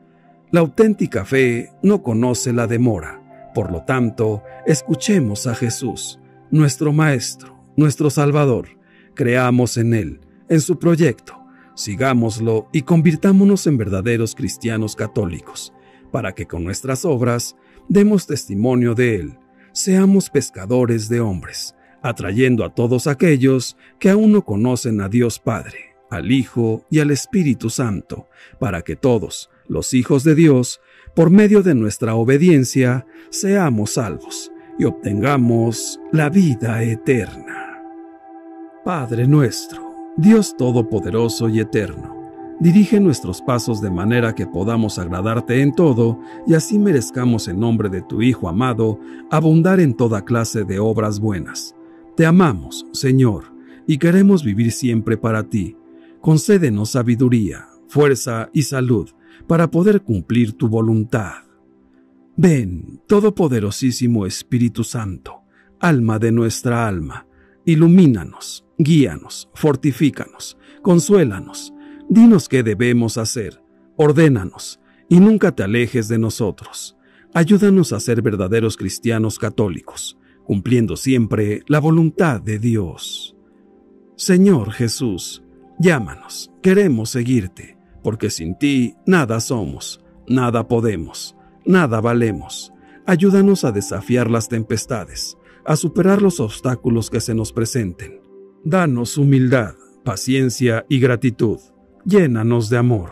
[0.51, 6.19] La auténtica fe no conoce la demora, por lo tanto, escuchemos a Jesús,
[6.51, 8.67] nuestro Maestro, nuestro Salvador,
[9.15, 11.39] creamos en Él, en su proyecto,
[11.75, 15.73] sigámoslo y convirtámonos en verdaderos cristianos católicos,
[16.11, 17.55] para que con nuestras obras
[17.89, 19.39] demos testimonio de Él
[19.75, 25.95] seamos pescadores de hombres, atrayendo a todos aquellos que aún no conocen a Dios Padre,
[26.09, 30.79] al Hijo y al Espíritu Santo, para que todos, los hijos de Dios,
[31.13, 37.81] por medio de nuestra obediencia, seamos salvos y obtengamos la vida eterna.
[38.85, 39.84] Padre nuestro,
[40.17, 42.15] Dios Todopoderoso y Eterno,
[42.61, 47.89] dirige nuestros pasos de manera que podamos agradarte en todo y así merezcamos en nombre
[47.89, 48.97] de tu Hijo amado
[49.29, 51.75] abundar en toda clase de obras buenas.
[52.15, 53.53] Te amamos, Señor,
[53.87, 55.75] y queremos vivir siempre para ti.
[56.21, 59.09] Concédenos sabiduría, fuerza y salud
[59.47, 61.43] para poder cumplir tu voluntad.
[62.37, 65.41] Ven, Todopoderosísimo Espíritu Santo,
[65.81, 67.27] alma de nuestra alma,
[67.65, 71.73] ilumínanos, guíanos, fortifícanos, consuélanos,
[72.09, 73.61] dinos qué debemos hacer,
[73.97, 76.97] ordénanos, y nunca te alejes de nosotros.
[77.33, 83.35] Ayúdanos a ser verdaderos cristianos católicos, cumpliendo siempre la voluntad de Dios.
[84.15, 85.43] Señor Jesús,
[85.79, 92.71] llámanos, queremos seguirte, porque sin ti nada somos, nada podemos, nada valemos.
[93.05, 98.24] Ayúdanos a desafiar las tempestades, a superar los obstáculos que se nos presenten.
[98.67, 101.59] Danos humildad, paciencia y gratitud.
[102.03, 103.11] Llénanos de amor.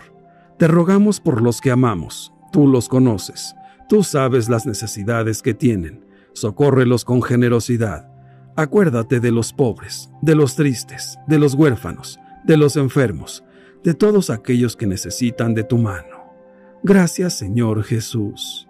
[0.58, 2.34] Te rogamos por los que amamos.
[2.51, 3.54] Tú los conoces.
[3.88, 6.06] Tú sabes las necesidades que tienen.
[6.34, 8.10] Socórrelos con generosidad.
[8.56, 13.43] Acuérdate de los pobres, de los tristes, de los huérfanos, de los enfermos,
[13.84, 16.34] de todos aquellos que necesitan de tu mano.
[16.82, 18.68] Gracias Señor Jesús.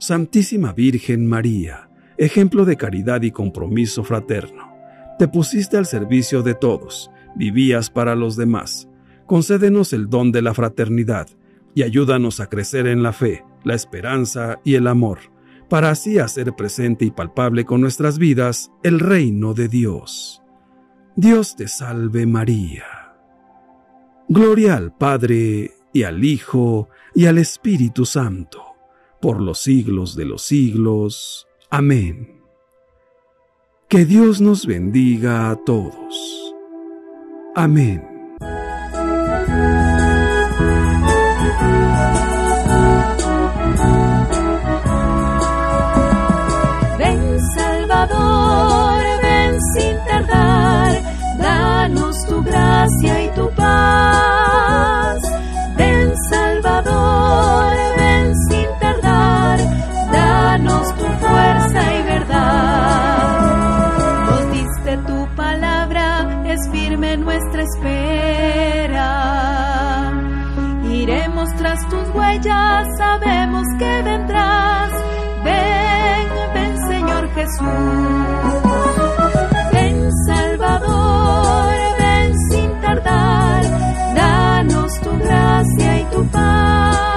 [0.00, 1.88] Santísima Virgen María,
[2.18, 4.71] ejemplo de caridad y compromiso fraterno,
[5.22, 8.88] te pusiste al servicio de todos, vivías para los demás.
[9.24, 11.28] Concédenos el don de la fraternidad
[11.76, 15.20] y ayúdanos a crecer en la fe, la esperanza y el amor,
[15.68, 20.42] para así hacer presente y palpable con nuestras vidas el reino de Dios.
[21.14, 23.14] Dios te salve María.
[24.28, 28.60] Gloria al Padre y al Hijo y al Espíritu Santo,
[29.20, 31.46] por los siglos de los siglos.
[31.70, 32.41] Amén.
[33.92, 36.54] Que Dios nos bendiga a todos.
[37.54, 38.02] Amén.
[46.98, 51.02] Ven Salvador, ven sin tardar,
[51.36, 55.20] danos tu gracia y tu paz.
[55.76, 59.58] Ven Salvador, ven sin tardar,
[60.10, 61.01] danos tu
[71.88, 74.92] tus huellas, sabemos que vendrás.
[75.44, 77.68] Ven, ven Señor Jesús.
[79.72, 83.62] Ven Salvador, ven sin tardar.
[84.14, 87.11] Danos tu gracia y tu paz.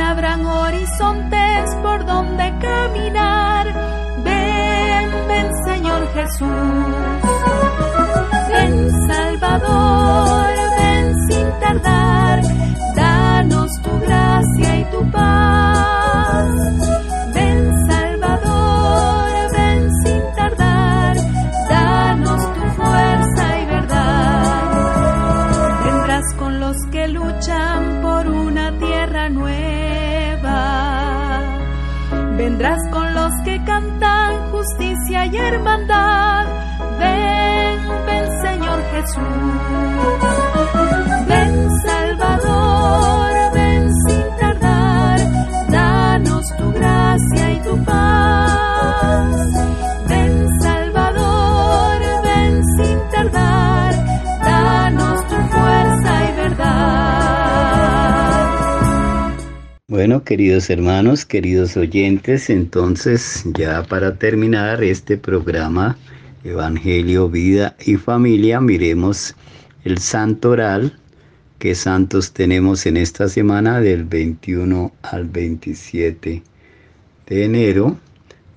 [0.00, 3.66] Se abran horizontes por donde caminar.
[4.24, 6.48] Ven, ven Señor Jesús.
[8.50, 12.40] Ven Salvador, ven sin tardar.
[12.96, 15.59] Danos tu gracia y tu paz.
[35.50, 36.46] Hermandad.
[36.98, 39.20] Ven, ven Señor Jesús.
[60.00, 65.98] Bueno, queridos hermanos, queridos oyentes, entonces ya para terminar este programa
[66.42, 69.36] Evangelio, Vida y Familia, miremos
[69.84, 70.98] el santo oral,
[71.58, 76.42] qué santos tenemos en esta semana del 21 al 27
[77.26, 77.98] de enero.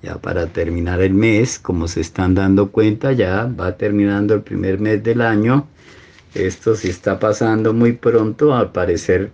[0.01, 4.79] Ya para terminar el mes, como se están dando cuenta, ya va terminando el primer
[4.79, 5.67] mes del año.
[6.35, 9.31] Esto se está pasando muy pronto, al parecer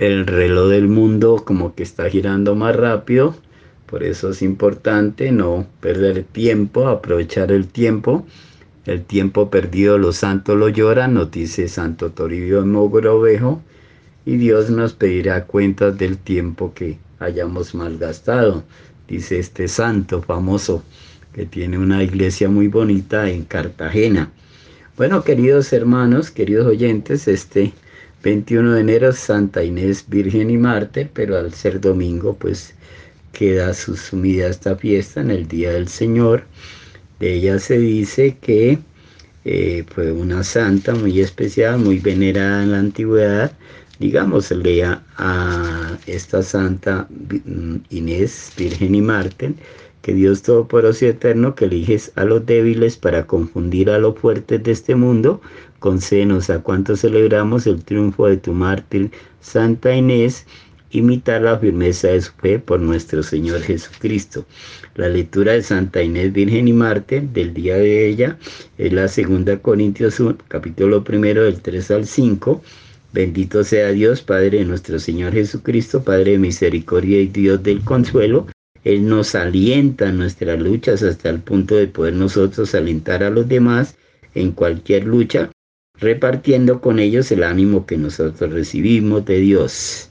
[0.00, 3.36] el reloj del mundo como que está girando más rápido.
[3.84, 8.26] Por eso es importante no perder tiempo, aprovechar el tiempo.
[8.86, 13.60] El tiempo perdido los santos lo lloran, nos dice Santo Toribio Mogrovejo,
[14.24, 18.64] y Dios nos pedirá cuentas del tiempo que hayamos malgastado,
[19.06, 20.82] dice este santo famoso.
[21.34, 24.32] que tiene una iglesia muy bonita en Cartagena.
[24.96, 27.72] Bueno, queridos hermanos, queridos oyentes, este
[28.22, 32.74] 21 de enero Santa Inés Virgen y Mártir, pero al ser domingo pues
[33.32, 36.44] queda susumida esta fiesta en el Día del Señor.
[37.18, 38.78] De ella se dice que
[39.44, 43.52] eh, fue una santa muy especial, muy venerada en la antigüedad.
[43.98, 49.54] Digamos, lea a esta santa mm, Inés, Virgen y Mártir,
[50.02, 54.62] que Dios Todopoderoso y Eterno, que eliges a los débiles para confundir a los fuertes
[54.62, 55.40] de este mundo,
[55.80, 59.10] concédenos a cuantos celebramos el triunfo de tu mártir,
[59.40, 60.46] Santa Inés,
[60.90, 64.44] imitar la firmeza de su fe por nuestro Señor Jesucristo.
[64.94, 68.38] La lectura de Santa Inés Virgen y Marte del día de ella
[68.76, 72.62] es la segunda Corintios 1, capítulo primero del 3 al 5.
[73.12, 78.46] Bendito sea Dios, Padre de nuestro Señor Jesucristo, Padre de misericordia y Dios del consuelo.
[78.84, 83.48] Él nos alienta en nuestras luchas hasta el punto de poder nosotros alentar a los
[83.48, 83.96] demás
[84.34, 85.50] en cualquier lucha,
[86.00, 90.10] repartiendo con ellos el ánimo que nosotros recibimos de Dios.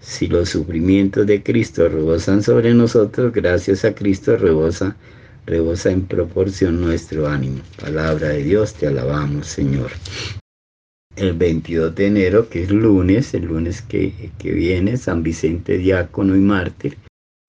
[0.00, 4.96] Si los sufrimientos de Cristo rebosan sobre nosotros, gracias a Cristo rebosa,
[5.46, 7.60] rebosa en proporción nuestro ánimo.
[7.80, 9.90] Palabra de Dios, te alabamos, Señor.
[11.16, 16.36] El 22 de enero, que es lunes, el lunes que, que viene, San Vicente Diácono
[16.36, 16.98] y Mártir,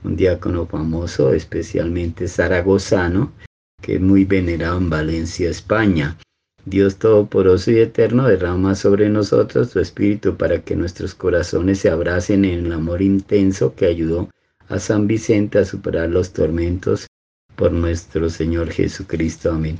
[0.03, 3.33] un diácono famoso, especialmente zaragozano,
[3.81, 6.17] que es muy venerado en Valencia, España.
[6.65, 12.43] Dios Todopoderoso y Eterno, derrama sobre nosotros tu Espíritu para que nuestros corazones se abracen
[12.43, 14.29] en el amor intenso que ayudó
[14.67, 17.05] a San Vicente a superar los tormentos
[17.55, 19.51] por nuestro Señor Jesucristo.
[19.51, 19.77] Amén.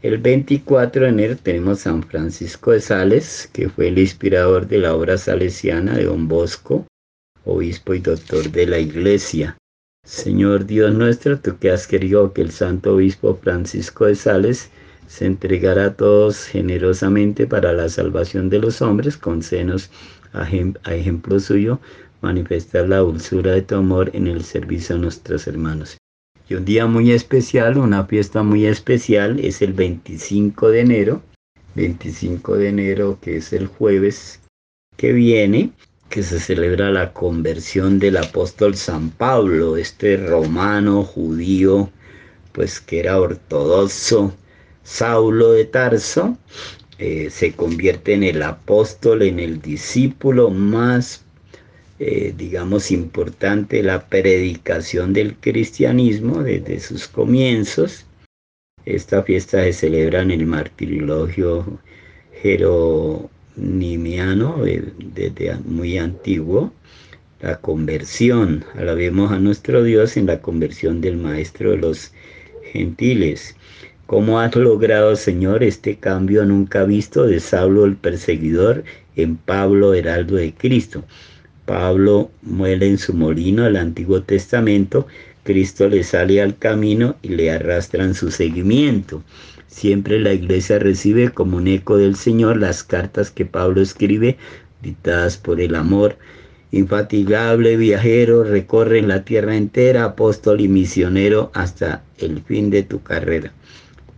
[0.00, 4.94] El 24 de enero tenemos San Francisco de Sales, que fue el inspirador de la
[4.94, 6.86] obra salesiana de Don Bosco,
[7.44, 9.56] obispo y doctor de la Iglesia.
[10.04, 14.70] Señor Dios nuestro, tú que has querido que el santo obispo Francisco de Sales
[15.06, 19.90] se entregará a todos generosamente para la salvación de los hombres, con senos
[20.32, 20.48] a,
[20.92, 21.80] ejemplo suyo,
[22.20, 25.98] manifestar la dulzura de tu amor en el servicio a nuestros hermanos.
[26.48, 31.22] Y un día muy especial, una fiesta muy especial, es el 25 de enero,
[31.74, 34.40] 25 de enero que es el jueves
[34.96, 35.72] que viene,
[36.08, 41.90] que se celebra la conversión del apóstol San Pablo, este romano judío,
[42.52, 44.34] pues que era ortodoxo,
[44.84, 46.36] Saulo de Tarso
[46.98, 51.24] eh, se convierte en el apóstol, en el discípulo más,
[51.98, 58.06] eh, digamos, importante de la predicación del cristianismo desde sus comienzos.
[58.84, 61.78] Esta fiesta se celebra en el martirilogio
[62.40, 63.34] jeronimiano
[64.98, 66.72] desde muy antiguo.
[67.40, 72.12] La conversión, alabemos a nuestro Dios en la conversión del Maestro de los
[72.72, 73.56] gentiles.
[74.12, 78.84] ¿Cómo has logrado, Señor, este cambio nunca visto de Saulo el perseguidor
[79.16, 81.02] en Pablo, heraldo de Cristo?
[81.64, 85.06] Pablo muere en su molino al Antiguo Testamento,
[85.44, 89.24] Cristo le sale al camino y le arrastra en su seguimiento.
[89.66, 94.36] Siempre la iglesia recibe como un eco del Señor las cartas que Pablo escribe,
[94.82, 96.18] dictadas por el amor.
[96.70, 103.54] Infatigable viajero, recorre la tierra entera, apóstol y misionero hasta el fin de tu carrera.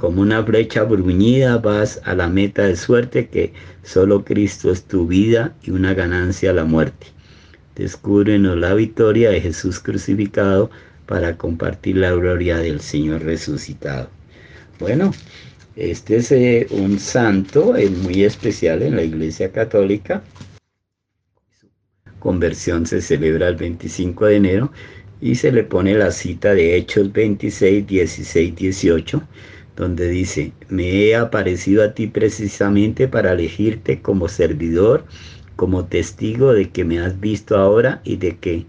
[0.04, 5.06] Como una flecha bruñida vas a la meta de suerte que solo Cristo es tu
[5.06, 7.06] vida y una ganancia la muerte.
[7.74, 10.70] Descúbrenos la victoria de Jesús crucificado
[11.06, 14.10] para compartir la gloria del Señor resucitado.
[14.78, 15.10] Bueno,
[15.74, 20.22] este es eh, un santo es muy especial en la Iglesia Católica.
[22.18, 24.72] Conversión se celebra el 25 de enero
[25.22, 29.22] y se le pone la cita de Hechos 26, 16, 18
[29.76, 35.04] donde dice, me he aparecido a ti precisamente para elegirte como servidor,
[35.56, 38.66] como testigo de que me has visto ahora y de que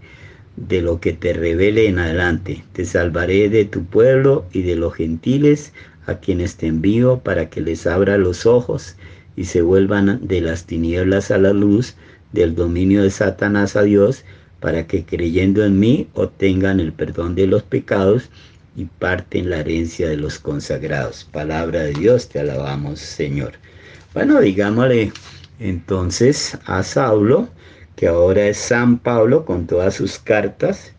[0.56, 2.64] de lo que te revele en adelante.
[2.72, 5.72] Te salvaré de tu pueblo y de los gentiles
[6.06, 8.96] a quienes te envío para que les abra los ojos
[9.36, 11.94] y se vuelvan de las tinieblas a la luz,
[12.32, 14.24] del dominio de Satanás a Dios,
[14.60, 18.30] para que creyendo en mí obtengan el perdón de los pecados
[18.76, 21.24] y parten la herencia de los consagrados.
[21.32, 23.54] Palabra de Dios, te alabamos, Señor.
[24.12, 25.12] Bueno, digámosle
[25.58, 27.48] entonces a Saulo,
[27.96, 30.92] que ahora es San Pablo con todas sus cartas.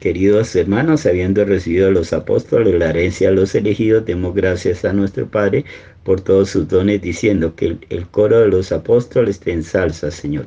[0.00, 5.28] Queridos hermanos, habiendo recibido los apóstoles la herencia de los elegidos, demos gracias a nuestro
[5.28, 5.66] Padre
[6.04, 10.46] por todos sus dones, diciendo que el, el coro de los apóstoles te ensalza, Señor,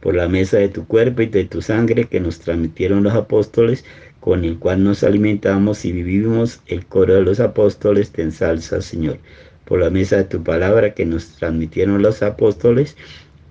[0.00, 3.84] por la mesa de tu cuerpo y de tu sangre que nos transmitieron los apóstoles
[4.26, 9.18] con el cual nos alimentamos y vivimos, el coro de los apóstoles te ensalza, Señor.
[9.64, 12.96] Por la mesa de tu palabra que nos transmitieron los apóstoles,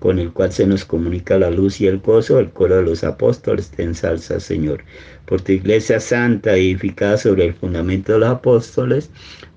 [0.00, 3.04] con el cual se nos comunica la luz y el gozo, el coro de los
[3.04, 4.84] apóstoles te ensalza, Señor.
[5.24, 9.08] Por tu iglesia santa edificada sobre el fundamento de los apóstoles,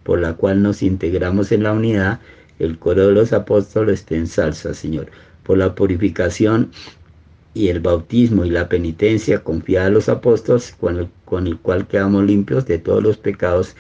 [0.04, 2.22] por la cual nos integramos en la unidad,
[2.60, 5.12] el coro de los apóstoles te ensalza, Señor.
[5.44, 6.72] Por la purificación
[7.60, 11.86] y el bautismo y la penitencia confiada a los apóstoles, con el, con el cual
[11.88, 13.76] quedamos limpios de todos los pecados,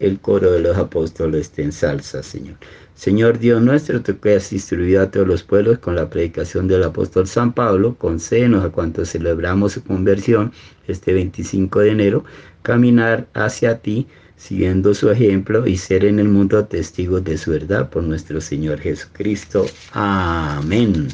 [0.00, 2.56] el coro de los apóstoles te ensalza, Señor.
[2.96, 6.82] Señor Dios nuestro, tú que has instruido a todos los pueblos con la predicación del
[6.82, 10.52] apóstol San Pablo, concédenos a cuantos celebramos su conversión
[10.88, 12.24] este 25 de enero,
[12.62, 17.90] caminar hacia ti, siguiendo su ejemplo y ser en el mundo testigos de su verdad
[17.90, 19.66] por nuestro Señor Jesucristo.
[19.92, 21.06] Amén.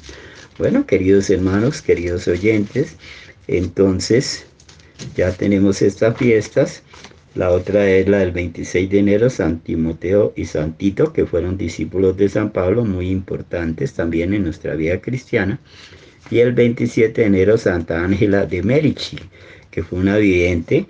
[0.58, 2.96] Bueno, queridos hermanos, queridos oyentes,
[3.46, 4.46] entonces
[5.16, 6.82] ya tenemos estas fiestas
[7.36, 11.58] la otra es la del 26 de enero, San Timoteo y San Tito, que fueron
[11.58, 15.60] discípulos de San Pablo, muy importantes también en nuestra vida cristiana.
[16.30, 19.18] Y el 27 de enero, Santa Ángela de Merici,
[19.70, 20.86] que fue una vidente,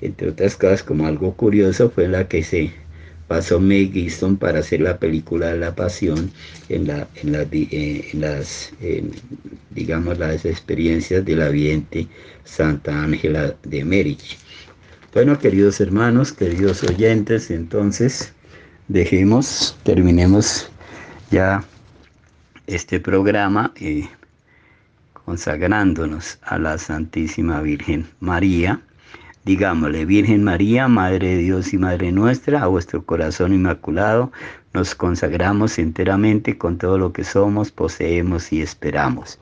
[0.00, 2.72] entre otras cosas, como algo curioso, fue la que se
[3.28, 6.30] pasó Meg Gibson para hacer la película la pasión
[6.68, 8.72] en, la, en, eh, las,
[9.70, 12.06] digamos, las experiencias de la vidente
[12.44, 14.36] Santa Ángela de Merici.
[15.12, 18.32] Bueno, queridos hermanos, queridos oyentes, entonces
[18.88, 20.68] dejemos, terminemos
[21.30, 21.64] ya
[22.66, 24.08] este programa eh,
[25.12, 28.82] consagrándonos a la Santísima Virgen María.
[29.44, 34.32] Digámosle, Virgen María, Madre de Dios y Madre nuestra, a vuestro corazón inmaculado
[34.72, 39.38] nos consagramos enteramente con todo lo que somos, poseemos y esperamos.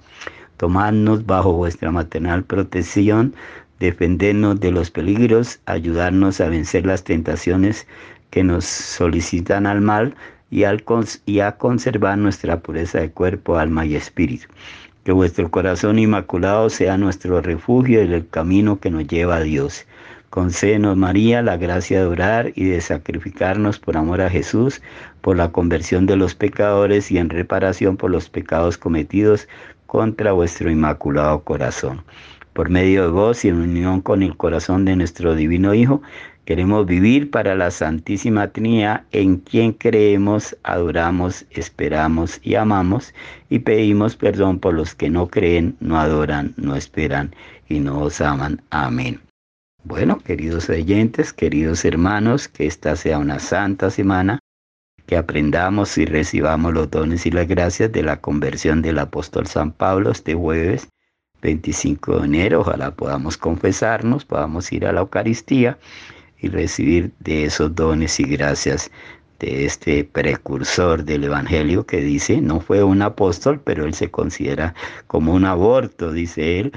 [0.59, 3.35] Tomadnos bajo vuestra maternal protección
[3.83, 7.87] defendernos de los peligros, ayudarnos a vencer las tentaciones
[8.31, 10.15] que nos solicitan al mal
[10.51, 14.47] y, a conservar nuestra pureza de cuerpo, alma y espíritu.
[15.03, 19.85] Que vuestro corazón inmaculado sea nuestro refugio y el camino que nos lleva a Dios.
[20.33, 24.80] Concédenos, María, la gracia de orar y de sacrificarnos por amor a Jesús,
[25.20, 29.47] por la conversión de los pecadores y en reparación por los pecados cometidos
[29.85, 32.03] contra vuestro inmaculado corazón.
[32.55, 36.01] Por medio de vos y en unión con el corazón de nuestro Divino Hijo,
[36.47, 43.12] queremos vivir para la Santísima Trinidad en quien creemos, adoramos, esperamos y amamos
[43.51, 47.35] y pedimos perdón por los que no creen, no adoran, no esperan
[47.68, 48.62] y no os aman.
[48.70, 49.20] Amén.
[49.85, 54.39] Bueno, queridos oyentes, queridos hermanos, que esta sea una santa semana,
[55.07, 59.72] que aprendamos y recibamos los dones y las gracias de la conversión del apóstol San
[59.72, 60.87] Pablo este jueves
[61.43, 65.80] 25 de enero, ojalá podamos confesarnos, podamos ir a la Eucaristía
[66.39, 68.89] y recibir de esos dones y gracias
[69.41, 74.76] de este precursor del Evangelio que dice, no fue un apóstol, pero él se considera
[75.09, 76.72] como un aborto, dice él,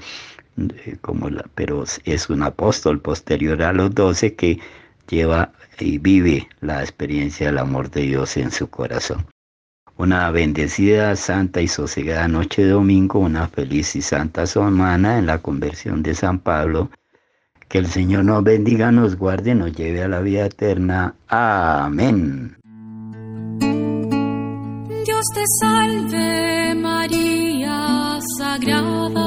[1.01, 4.59] como la, pero es un apóstol posterior a los doce que
[5.07, 9.25] lleva y vive la experiencia del amor de Dios en su corazón
[9.97, 15.39] una bendecida, santa y sosegada noche de domingo, una feliz y santa semana en la
[15.39, 16.89] conversión de San Pablo.
[17.67, 21.15] Que el Señor nos bendiga, nos guarde, nos lleve a la vida eterna.
[21.27, 22.57] Amén.
[25.05, 29.24] Dios te salve María, Sagrada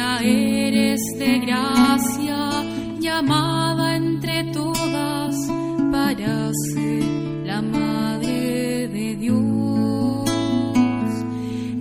[0.00, 2.48] Eres de gracia
[3.18, 5.34] amada entre todas
[5.90, 7.02] para ser
[7.44, 10.30] la madre de Dios.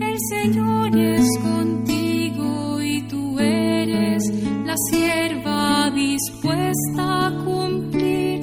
[0.02, 4.24] El Señor es contigo y tú eres
[4.66, 8.42] la sierva dispuesta a cumplir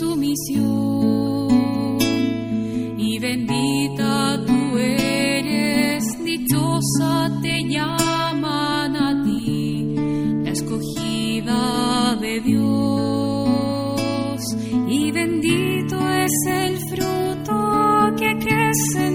[0.00, 1.98] su misión.
[2.98, 8.01] Y bendita tú eres, dichosa te llaman
[16.32, 19.11] es el fruto que crece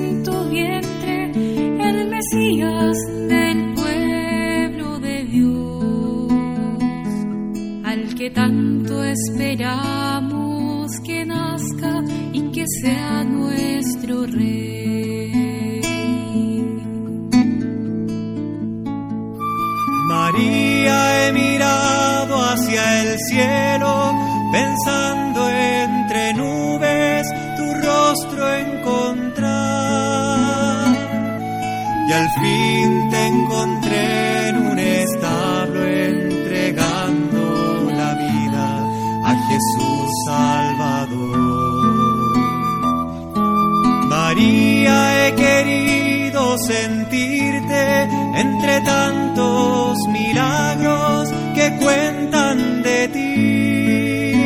[48.81, 54.37] tantos milagros que cuentan de ti.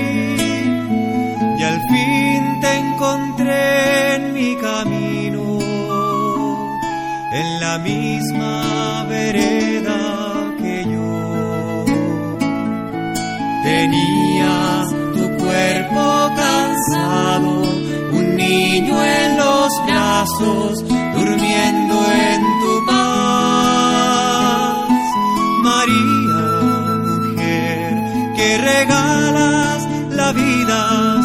[1.59, 5.59] Y al fin te encontré en mi camino,
[7.33, 9.99] en la misma vereda
[10.59, 11.85] que yo.
[13.63, 17.61] Tenía tu cuerpo cansado,
[18.13, 20.83] un niño en los brazos,
[28.91, 31.20] regalas la vida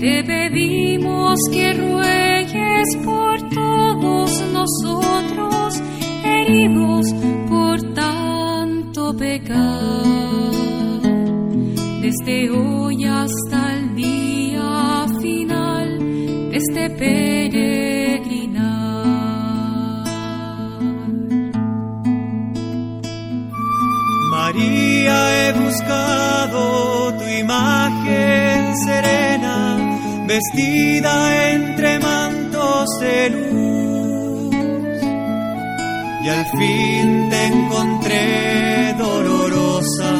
[0.00, 5.82] Te pedimos que ruegues por todos nosotros,
[6.24, 7.06] heridos
[7.48, 10.36] por tanto pecar.
[12.02, 15.98] Desde hoy hasta el día final
[16.50, 18.06] de este peregrinar.
[24.30, 29.55] María, he buscado tu imagen serena,
[30.26, 34.54] vestida entre mantos de luz.
[36.24, 40.12] Y al fin te encontré dolorosa,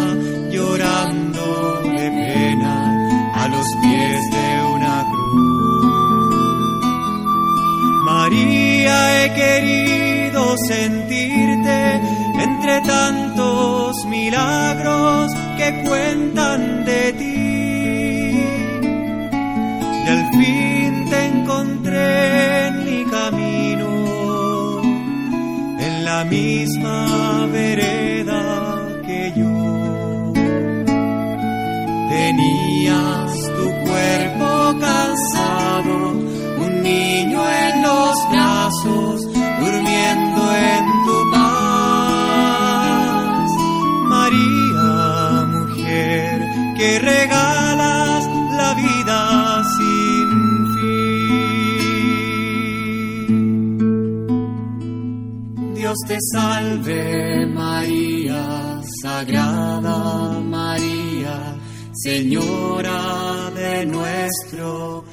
[0.51, 2.77] llorando de pena
[3.35, 5.87] a los pies de una cruz.
[8.05, 12.01] María, he querido sentirte
[12.41, 17.13] entre tantos milagros que cuentan de
[26.37, 28.43] misma vereda
[29.07, 30.33] que yo.
[32.15, 34.49] Tenías tu cuerpo
[34.87, 35.95] cansado,
[36.65, 39.17] un niño en los brazos,
[39.61, 40.76] durmiendo en
[56.21, 61.57] salve María, Sagrada María,
[61.93, 65.06] Señora de nuestro.